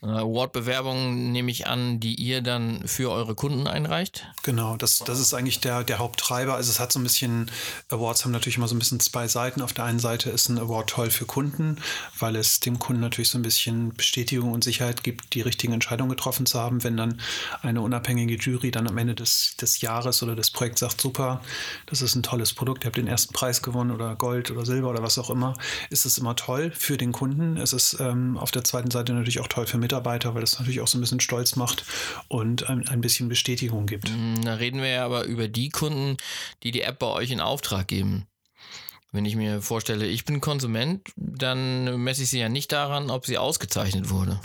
[0.02, 4.26] Award-Bewerbungen nehme ich an, die ihr dann für eure Kunden einreicht.
[4.44, 6.56] Genau, das, das ist eigentlich der, der Haupttreiber.
[6.56, 7.52] Also es hat so ein bisschen,
[7.90, 9.62] Awards haben natürlich immer so ein bisschen zwei Seiten.
[9.62, 11.82] Auf der einen Seite ist ein Award toll für Kunden,
[12.18, 16.10] weil es dem Kunden natürlich so ein bisschen Bestätigung und Sicherheit gibt, die richtigen Entscheidungen
[16.10, 16.82] getroffen zu haben.
[16.82, 17.20] Wenn dann
[17.62, 21.42] eine unabhängige Jury dann am Ende des, des Jahres oder des Projekts sagt, super,
[21.88, 24.92] das ist ein tolles Produkt, ihr habt den ersten Preis gewonnen oder Gold oder Silber
[24.92, 25.56] oder was auch immer,
[25.90, 27.58] ist es immer toll für den Kunden.
[27.58, 29.89] Es ist ähm, auf der zweiten Seite natürlich auch toll für Mitarbeiter,
[30.36, 31.86] weil das natürlich auch so ein bisschen Stolz macht
[32.28, 34.10] und ein, ein bisschen Bestätigung gibt.
[34.10, 36.18] Hm, Da reden wir ja aber über die Kunden,
[36.64, 38.26] die die App bei euch in Auftrag geben.
[39.12, 43.26] Wenn ich mir vorstelle, ich bin Konsument, dann messe ich sie ja nicht daran, ob
[43.26, 44.40] sie ausgezeichnet wurde.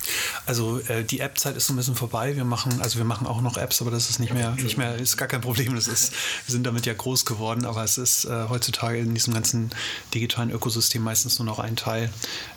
[0.46, 2.34] Also äh, die App-Zeit ist so ein bisschen vorbei.
[2.34, 4.94] Wir machen, also wir machen auch noch Apps, aber das ist nicht mehr, nicht mehr,
[4.96, 5.74] ist gar kein Problem.
[5.74, 6.12] Das ist,
[6.46, 9.68] wir sind damit ja groß geworden, aber es ist äh, heutzutage in diesem ganzen
[10.14, 12.10] digitalen Ökosystem meistens nur noch ein Teil.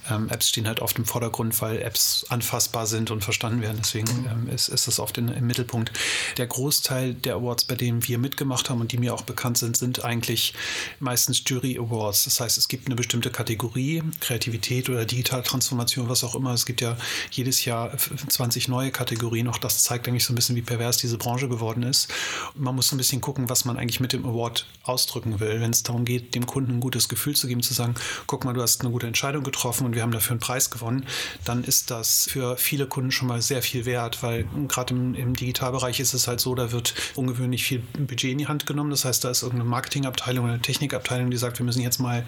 [0.10, 3.80] Ähm, Apps stehen halt oft im Vordergrund, weil Apps anfassbar sind und verstanden werden.
[3.80, 5.92] Deswegen ähm, ist, ist das oft in, im Mittelpunkt.
[6.38, 9.76] Der Großteil der Awards, bei denen wir mitgemacht haben und die mir auch bekannt sind,
[9.76, 10.54] sind eigentlich
[11.02, 11.97] meistens Jury Awards.
[12.06, 16.54] Das heißt, es gibt eine bestimmte Kategorie, Kreativität oder Digitaltransformation, was auch immer.
[16.54, 16.98] Es gibt ja
[17.32, 19.48] jedes Jahr 20 neue Kategorien.
[19.48, 22.14] Auch das zeigt eigentlich so ein bisschen, wie pervers diese Branche geworden ist.
[22.56, 25.62] Man muss ein bisschen gucken, was man eigentlich mit dem Award ausdrücken will.
[25.62, 27.96] Wenn es darum geht, dem Kunden ein gutes Gefühl zu geben, zu sagen,
[28.26, 31.06] guck mal, du hast eine gute Entscheidung getroffen und wir haben dafür einen Preis gewonnen,
[31.46, 35.36] dann ist das für viele Kunden schon mal sehr viel wert, weil gerade im, im
[35.36, 38.90] Digitalbereich ist es halt so, da wird ungewöhnlich viel Budget in die Hand genommen.
[38.90, 42.26] Das heißt, da ist irgendeine Marketingabteilung oder eine Technikabteilung, die sagt, wir müssen jetzt mal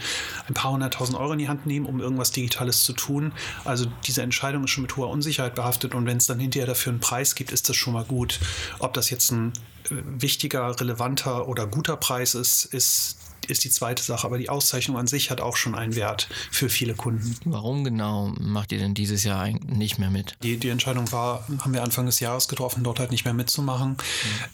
[0.47, 3.31] ein paar hunderttausend Euro in die Hand nehmen, um irgendwas Digitales zu tun.
[3.65, 6.91] Also diese Entscheidung ist schon mit hoher Unsicherheit behaftet und wenn es dann hinterher dafür
[6.91, 8.39] einen Preis gibt, ist das schon mal gut.
[8.79, 9.53] Ob das jetzt ein
[9.85, 13.18] äh, wichtiger, relevanter oder guter Preis ist, ist
[13.49, 14.25] ist die zweite Sache.
[14.25, 17.35] Aber die Auszeichnung an sich hat auch schon einen Wert für viele Kunden.
[17.45, 20.35] Warum genau macht ihr denn dieses Jahr nicht mehr mit?
[20.43, 23.97] Die, die Entscheidung war, haben wir Anfang des Jahres getroffen, dort halt nicht mehr mitzumachen.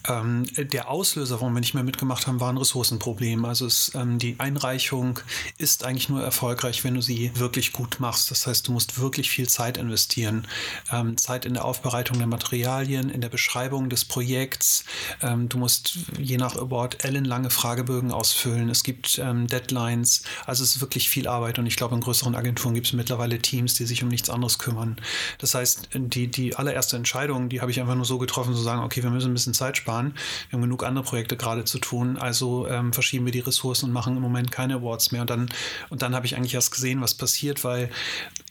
[0.08, 0.46] Mhm.
[0.56, 3.46] Ähm, der Auslöser, warum wir nicht mehr mitgemacht haben, war ein Ressourcenproblem.
[3.46, 5.20] Also es, ähm, die Einreichung
[5.58, 8.32] ist eigentlich nur erfolgreich, wenn du sie wirklich gut machst.
[8.32, 10.48] Das heißt, du musst wirklich viel Zeit investieren.
[10.92, 14.86] Ähm, Zeit in der Aufbereitung der Materialien, in der Beschreibung des Projekts.
[15.22, 18.70] Ähm, du musst je nach Award ellenlange Fragebögen ausfüllen.
[18.70, 20.24] Es gibt ähm, Deadlines.
[20.46, 23.40] Also es ist wirklich viel Arbeit und ich glaube, in größeren Agenturen gibt es mittlerweile
[23.40, 24.96] Teams, die sich um nichts anderes kümmern.
[25.40, 28.82] Das heißt, die, die allererste Entscheidung, die habe ich einfach nur so getroffen, zu sagen,
[28.82, 30.14] okay, wir müssen ein bisschen Zeit sparen.
[30.50, 33.92] Wir haben genug andere Projekte gerade zu tun, also ähm, verschieben wir die Ressourcen und
[33.92, 35.22] machen im Moment keine Awards mehr.
[35.22, 35.50] Und dann,
[35.90, 37.90] und dann habe ich eigentlich erst gesehen, was passiert, weil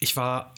[0.00, 0.52] ich war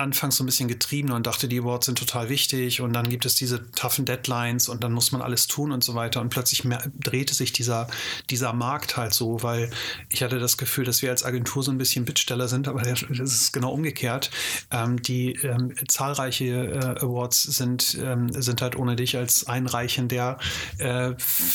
[0.00, 3.26] anfangs so ein bisschen getrieben und dachte, die Awards sind total wichtig und dann gibt
[3.26, 6.20] es diese toughen Deadlines und dann muss man alles tun und so weiter.
[6.20, 6.62] Und plötzlich
[6.98, 7.86] drehte sich dieser,
[8.30, 9.70] dieser Markt halt so, weil
[10.08, 13.02] ich hatte das Gefühl, dass wir als Agentur so ein bisschen Bittsteller sind, aber das
[13.10, 14.30] ist genau umgekehrt.
[14.70, 20.38] Ähm, die ähm, zahlreiche äh, Awards sind, ähm, sind halt ohne dich als Einreichen der
[20.78, 21.12] äh,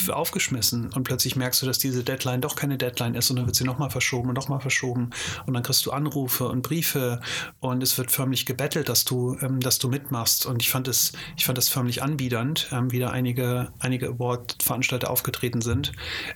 [0.10, 0.94] aufgeschmissen.
[0.94, 3.64] Und plötzlich merkst du, dass diese Deadline doch keine Deadline ist und dann wird sie
[3.64, 5.10] nochmal verschoben und nochmal verschoben.
[5.46, 7.22] Und dann kriegst du Anrufe und Briefe
[7.60, 10.46] und es wird förmlich förmlich gebettelt, dass du, ähm, dass du mitmachst.
[10.46, 15.10] Und ich fand es, ich fand es förmlich anbiedernd, ähm, wie da einige, einige Award-Veranstalter
[15.10, 15.94] aufgetreten sind,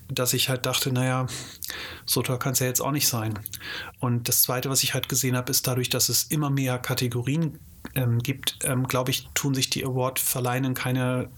[0.07, 1.27] dass ich halt dachte, naja,
[2.05, 3.37] so toll kann es ja jetzt auch nicht sein.
[3.99, 7.59] Und das Zweite, was ich halt gesehen habe, ist dadurch, dass es immer mehr Kategorien
[7.95, 11.29] ähm, gibt, ähm, glaube ich, tun sich die Award-Verleihen keine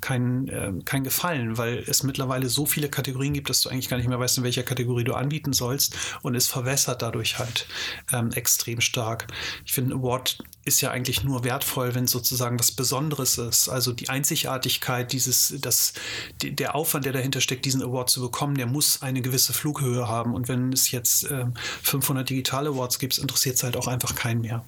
[0.00, 3.96] kein, äh, kein Gefallen, weil es mittlerweile so viele Kategorien gibt, dass du eigentlich gar
[3.96, 7.66] nicht mehr weißt, in welcher Kategorie du anbieten sollst und es verwässert dadurch halt
[8.12, 9.26] ähm, extrem stark.
[9.64, 13.68] Ich finde, Award ist ja eigentlich nur wertvoll, wenn sozusagen was Besonderes ist.
[13.68, 15.94] Also die Einzigartigkeit, dieses, das,
[16.42, 20.34] der Aufwand, der dahinter steckt, diesen Award zu bekommen, der muss eine gewisse Flughöhe haben.
[20.34, 21.46] Und wenn es jetzt äh,
[21.82, 24.64] 500 digitale Awards gibt, interessiert es halt auch einfach keinen mehr.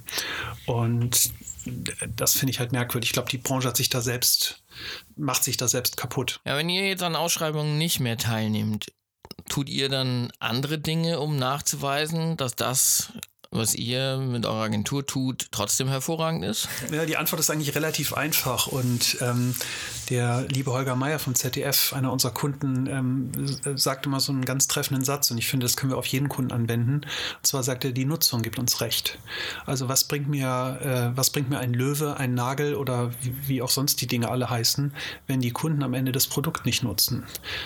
[0.67, 1.33] Und
[2.17, 3.11] das finde ich halt merkwürdig.
[3.11, 4.62] Ich glaube, die Branche hat sich da selbst,
[5.17, 6.41] macht sich da selbst kaputt.
[6.45, 8.93] Ja, wenn ihr jetzt an Ausschreibungen nicht mehr teilnehmt,
[9.49, 13.13] tut ihr dann andere Dinge, um nachzuweisen, dass das
[13.53, 16.69] was ihr mit eurer Agentur tut, trotzdem hervorragend ist?
[16.91, 18.67] Ja, die Antwort ist eigentlich relativ einfach.
[18.67, 19.55] Und ähm,
[20.09, 23.31] der liebe Holger Meier vom ZDF, einer unserer Kunden, ähm,
[23.77, 25.31] sagte mal so einen ganz treffenden Satz.
[25.31, 27.03] Und ich finde, das können wir auf jeden Kunden anwenden.
[27.03, 29.19] Und zwar sagt er, die Nutzung gibt uns recht.
[29.67, 33.63] Also was bringt mir, äh, was bringt mir ein Löwe, ein Nagel oder wie, wie
[33.63, 34.95] auch sonst die Dinge alle heißen,
[35.27, 37.25] wenn die Kunden am Ende das Produkt nicht nutzen?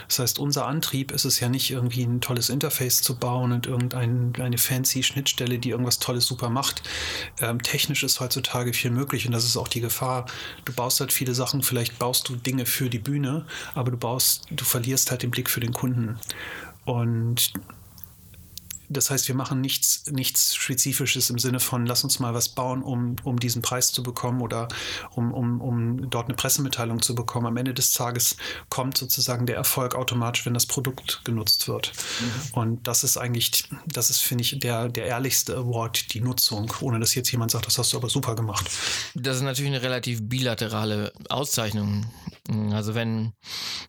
[0.08, 3.68] Das heißt, unser Antrieb ist es ja nicht irgendwie ein tolles Interface zu bauen und
[3.68, 6.82] irgendeine fancy Schnittstelle, die irgendwas Tolles super macht.
[7.40, 10.26] Ähm, technisch ist heutzutage viel möglich und das ist auch die Gefahr.
[10.64, 14.46] Du baust halt viele Sachen, vielleicht baust du Dinge für die Bühne, aber du baust,
[14.50, 16.18] du verlierst halt den Blick für den Kunden.
[16.84, 17.52] Und
[18.88, 22.82] das heißt, wir machen nichts, nichts Spezifisches im Sinne von, lass uns mal was bauen,
[22.82, 24.68] um, um diesen Preis zu bekommen oder
[25.14, 27.46] um, um, um dort eine Pressemitteilung zu bekommen.
[27.46, 28.36] Am Ende des Tages
[28.68, 31.92] kommt sozusagen der Erfolg automatisch, wenn das Produkt genutzt wird.
[32.20, 32.58] Mhm.
[32.58, 37.00] Und das ist eigentlich, das ist, finde ich, der, der ehrlichste Award, die Nutzung, ohne
[37.00, 38.70] dass jetzt jemand sagt, das hast du aber super gemacht.
[39.14, 42.06] Das ist natürlich eine relativ bilaterale Auszeichnung.
[42.72, 43.32] Also wenn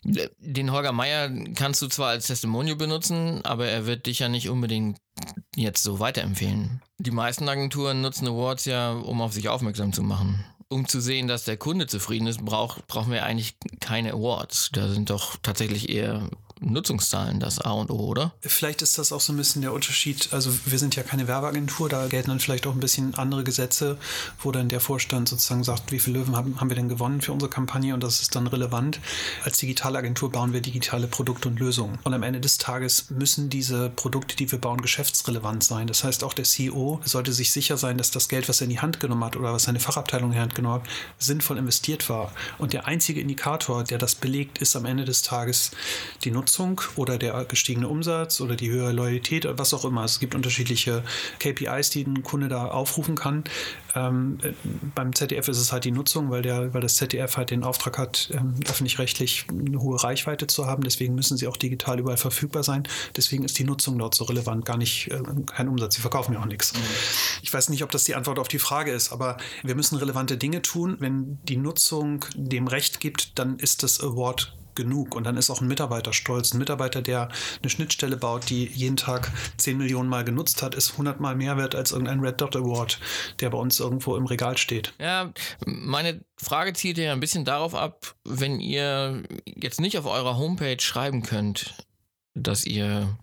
[0.04, 4.50] den Holger Meier kannst du zwar als Testimonial benutzen, aber er wird dich ja nicht
[4.50, 4.87] unbedingt
[5.56, 6.82] jetzt so weiterempfehlen.
[7.00, 10.44] Die meisten Agenturen nutzen Awards ja, um auf sich aufmerksam zu machen.
[10.70, 14.70] Um zu sehen, dass der Kunde zufrieden ist, brauch, brauchen wir eigentlich keine Awards.
[14.74, 16.30] Da sind doch tatsächlich eher
[16.60, 18.34] Nutzungszahlen das A und O, oder?
[18.42, 20.30] Vielleicht ist das auch so ein bisschen der Unterschied.
[20.32, 23.98] Also wir sind ja keine Werbeagentur, da gelten dann vielleicht auch ein bisschen andere Gesetze,
[24.42, 27.34] wo dann der Vorstand sozusagen sagt, wie viele Löwen haben, haben wir denn gewonnen für
[27.34, 29.00] unsere Kampagne und das ist dann relevant.
[29.44, 32.00] Als Digitalagentur bauen wir digitale Produkte und Lösungen.
[32.04, 35.88] Und am Ende des Tages müssen diese Produkte, die wir bauen, geschäftsrelevant sein.
[35.88, 38.72] Das heißt, auch der CEO sollte sich sicher sein, dass das Geld, was er in
[38.72, 40.90] die Hand genommen hat oder was seine Fachabteilung in die Hand genommen hat,
[41.20, 42.32] sinnvoll investiert war.
[42.58, 45.72] Und der einzige Indikator, der das belegt, ist am Ende des Tages
[46.24, 46.47] die Nutzung
[46.96, 50.04] oder der gestiegene Umsatz oder die höhere Loyalität oder was auch immer.
[50.04, 51.04] Es gibt unterschiedliche
[51.40, 53.44] KPIs, die ein Kunde da aufrufen kann.
[53.96, 54.38] Ähm,
[54.96, 57.98] beim ZDF ist es halt die Nutzung, weil, der, weil das ZDF halt den Auftrag
[57.98, 60.84] hat, ähm, öffentlich-rechtlich eine hohe Reichweite zu haben.
[60.84, 62.84] Deswegen müssen sie auch digital überall verfügbar sein.
[63.16, 65.96] Deswegen ist die Nutzung dort so relevant, gar nicht äh, kein Umsatz.
[65.96, 66.74] Sie verkaufen ja auch nichts.
[66.74, 66.80] Mhm.
[67.42, 70.38] Ich weiß nicht, ob das die Antwort auf die Frage ist, aber wir müssen relevante
[70.38, 70.98] Dinge tun.
[71.00, 75.14] Wenn die Nutzung dem Recht gibt, dann ist das Award genug.
[75.14, 76.54] Und dann ist auch ein Mitarbeiter stolz.
[76.54, 77.28] Ein Mitarbeiter, der
[77.62, 81.58] eine Schnittstelle baut, die jeden Tag 10 Millionen Mal genutzt hat, ist 100 Mal mehr
[81.58, 83.00] wert als irgendein Red Dot Award,
[83.42, 84.94] der bei uns irgendwo im Regal steht.
[85.00, 85.34] Ja,
[85.66, 90.80] meine Frage zielt ja ein bisschen darauf ab, wenn ihr jetzt nicht auf eurer Homepage
[90.80, 91.76] schreiben könnt,
[92.34, 93.18] dass ihr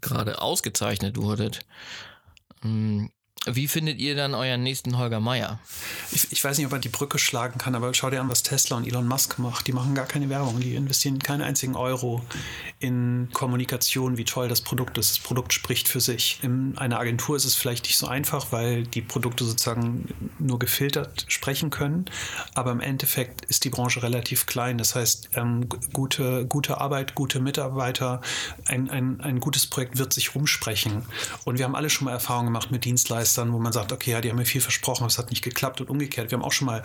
[0.00, 1.60] gerade ausgezeichnet wurdet.
[3.44, 5.60] Wie findet ihr dann euren nächsten Holger Meier?
[6.10, 8.42] Ich, ich, weiß nicht, ob man die Brücke schlagen kann, aber schau dir an, was
[8.42, 9.68] Tesla und Elon Musk macht.
[9.68, 10.58] Die machen gar keine Werbung.
[10.58, 12.22] Die investieren keinen einzigen Euro
[12.80, 15.10] in Kommunikation, wie toll das Produkt ist.
[15.12, 16.40] Das Produkt spricht für sich.
[16.42, 20.08] In einer Agentur ist es vielleicht nicht so einfach, weil die Produkte sozusagen
[20.40, 22.06] nur gefiltert sprechen können.
[22.54, 24.76] Aber im Endeffekt ist die Branche relativ klein.
[24.76, 28.22] Das heißt, ähm, gute, gute Arbeit, gute Mitarbeiter,
[28.64, 31.04] ein, ein, ein gutes Projekt wird sich rumsprechen.
[31.44, 32.84] Und wir haben alle schon mal Erfahrungen gemacht mit
[33.26, 35.42] Dienstleistern wo man sagt, okay, ja, die haben mir viel versprochen, aber es hat nicht
[35.42, 36.30] geklappt und umgekehrt.
[36.30, 36.82] Wir haben auch schon mal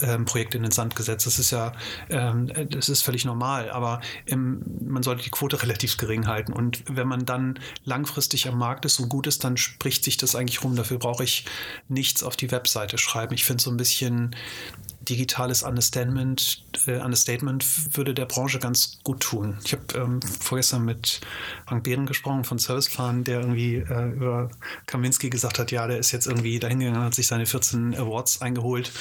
[0.00, 1.26] ähm, Projekte in den Sand gesetzt.
[1.26, 1.72] Das ist ja,
[2.08, 6.52] ähm, das ist völlig normal, aber im, man sollte die Quote relativ gering halten.
[6.52, 10.34] Und wenn man dann langfristig am Markt ist und gut ist, dann spricht sich das
[10.34, 10.76] eigentlich rum.
[10.76, 11.44] Dafür brauche ich
[11.88, 13.34] nichts auf die Webseite schreiben.
[13.34, 14.34] Ich finde so ein bisschen
[15.04, 17.64] digitales Understatement, äh, Understatement
[17.96, 19.58] würde der Branche ganz gut tun.
[19.64, 21.20] Ich habe ähm, vorgestern mit
[21.66, 24.50] Frank Behren gesprochen von Serviceplan, der irgendwie äh, über
[24.86, 28.92] Kaminski gesagt hat, ja, der ist jetzt irgendwie dahingegangen, hat sich seine 14 Awards eingeholt.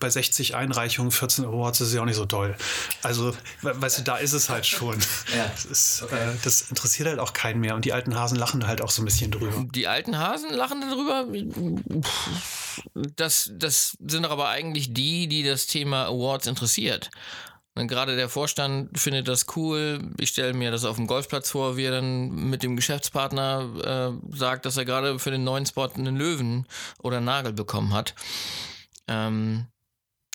[0.00, 2.56] Bei 60 Einreichungen 14 Awards ist ja auch nicht so toll.
[3.02, 4.96] Also, weißt du, da ist es halt schon.
[5.36, 5.46] Ja.
[5.54, 6.16] Das, ist, okay.
[6.16, 9.02] äh, das interessiert halt auch keinen mehr und die alten Hasen lachen halt auch so
[9.02, 9.66] ein bisschen drüber.
[9.74, 11.26] Die alten Hasen lachen darüber?
[13.16, 17.10] Das, das sind doch aber eigentlich die, die das Thema Awards interessiert.
[17.74, 20.00] Und gerade der Vorstand findet das cool.
[20.18, 24.36] Ich stelle mir das auf dem Golfplatz vor, wie er dann mit dem Geschäftspartner äh,
[24.36, 26.66] sagt, dass er gerade für den neuen Spot einen Löwen
[27.00, 28.16] oder einen Nagel bekommen hat.
[29.06, 29.66] Ähm,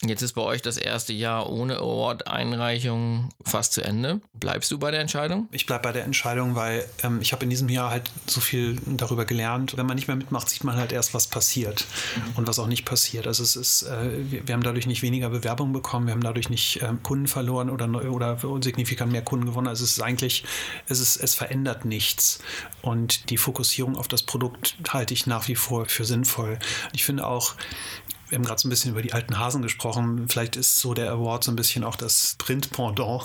[0.05, 4.19] Jetzt ist bei euch das erste Jahr ohne Award-Einreichung fast zu Ende.
[4.33, 5.47] Bleibst du bei der Entscheidung?
[5.51, 8.77] Ich bleibe bei der Entscheidung, weil ähm, ich habe in diesem Jahr halt so viel
[8.85, 9.77] darüber gelernt.
[9.77, 11.85] Wenn man nicht mehr mitmacht, sieht man halt erst, was passiert
[12.15, 12.21] mhm.
[12.35, 13.27] und was auch nicht passiert.
[13.27, 16.49] Also es ist, äh, wir, wir, haben dadurch nicht weniger Bewerbungen bekommen, wir haben dadurch
[16.49, 19.67] nicht äh, Kunden verloren oder, oder signifikant mehr Kunden gewonnen.
[19.67, 20.43] Also es ist eigentlich,
[20.89, 22.39] es, ist, es verändert nichts.
[22.81, 26.59] Und die Fokussierung auf das Produkt halte ich nach wie vor für sinnvoll.
[26.91, 27.55] Ich finde auch,
[28.33, 30.27] wir haben gerade so ein bisschen über die alten Hasen gesprochen.
[30.27, 33.23] Vielleicht ist so der Award so ein bisschen auch das Print-Pendant.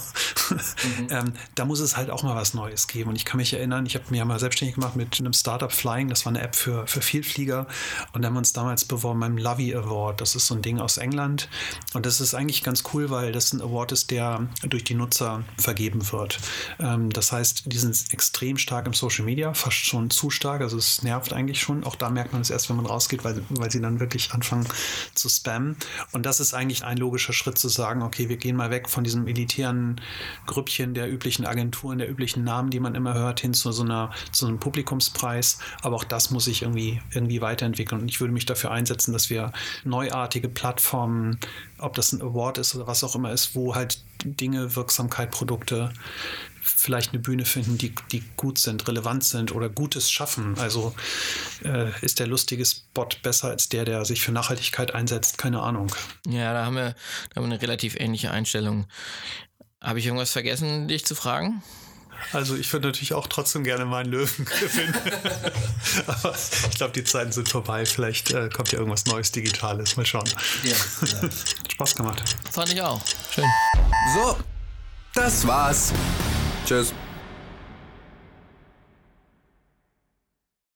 [0.51, 1.07] Mhm.
[1.11, 3.09] ähm, da muss es halt auch mal was Neues geben.
[3.09, 6.09] Und ich kann mich erinnern, ich habe mir mal selbstständig gemacht mit einem Startup Flying.
[6.11, 7.67] Das war eine App für, für Vielflieger.
[8.13, 10.21] Und da haben wir uns damals beworben beim Lovey Award.
[10.21, 11.49] Das ist so ein Ding aus England.
[11.95, 15.43] Und das ist eigentlich ganz cool, weil das ein Award ist, der durch die Nutzer
[15.57, 16.39] vergeben wird.
[16.79, 20.61] Ähm, das heißt, die sind extrem stark im Social Media, fast schon zu stark.
[20.61, 21.83] Also es nervt eigentlich schon.
[21.85, 24.69] Auch da merkt man es erst, wenn man rausgeht, weil, weil sie dann wirklich anfangen,
[25.15, 25.77] zu spammen.
[26.13, 29.05] Und das ist eigentlich ein logischer Schritt zu sagen, okay, wir gehen mal weg von
[29.05, 30.01] diesem elitären
[30.47, 34.11] Grüppchen der üblichen Agenturen, der üblichen Namen, die man immer hört, hin zu so einer,
[34.33, 35.59] zu einem Publikumspreis.
[35.83, 38.01] Aber auch das muss sich irgendwie, irgendwie weiterentwickeln.
[38.01, 39.53] Und ich würde mich dafür einsetzen, dass wir
[39.85, 41.39] neuartige Plattformen,
[41.79, 45.93] ob das ein Award ist oder was auch immer ist, wo halt Dinge, Wirksamkeit, Produkte
[46.79, 50.57] vielleicht eine Bühne finden, die, die gut sind, relevant sind oder Gutes schaffen.
[50.59, 50.95] Also
[51.64, 55.39] äh, ist der lustige Spot besser als der, der sich für Nachhaltigkeit einsetzt?
[55.39, 55.93] Keine Ahnung.
[56.26, 56.95] Ja, da haben wir,
[57.31, 58.87] da haben wir eine relativ ähnliche Einstellung.
[59.81, 61.62] Habe ich irgendwas vergessen, dich zu fragen?
[62.33, 64.95] Also ich würde natürlich auch trotzdem gerne mal einen Löwen gewinnen.
[66.07, 67.87] Aber ich glaube, die Zeiten sind vorbei.
[67.87, 69.97] Vielleicht äh, kommt ja irgendwas Neues Digitales.
[69.97, 70.29] Mal schauen.
[70.64, 70.70] Ja,
[71.22, 71.29] ja.
[71.72, 72.22] Spaß gemacht.
[72.51, 73.01] Fand ich auch.
[73.31, 73.47] Schön.
[74.14, 74.37] So,
[75.14, 75.93] das war's.
[76.69, 76.93] Cheers.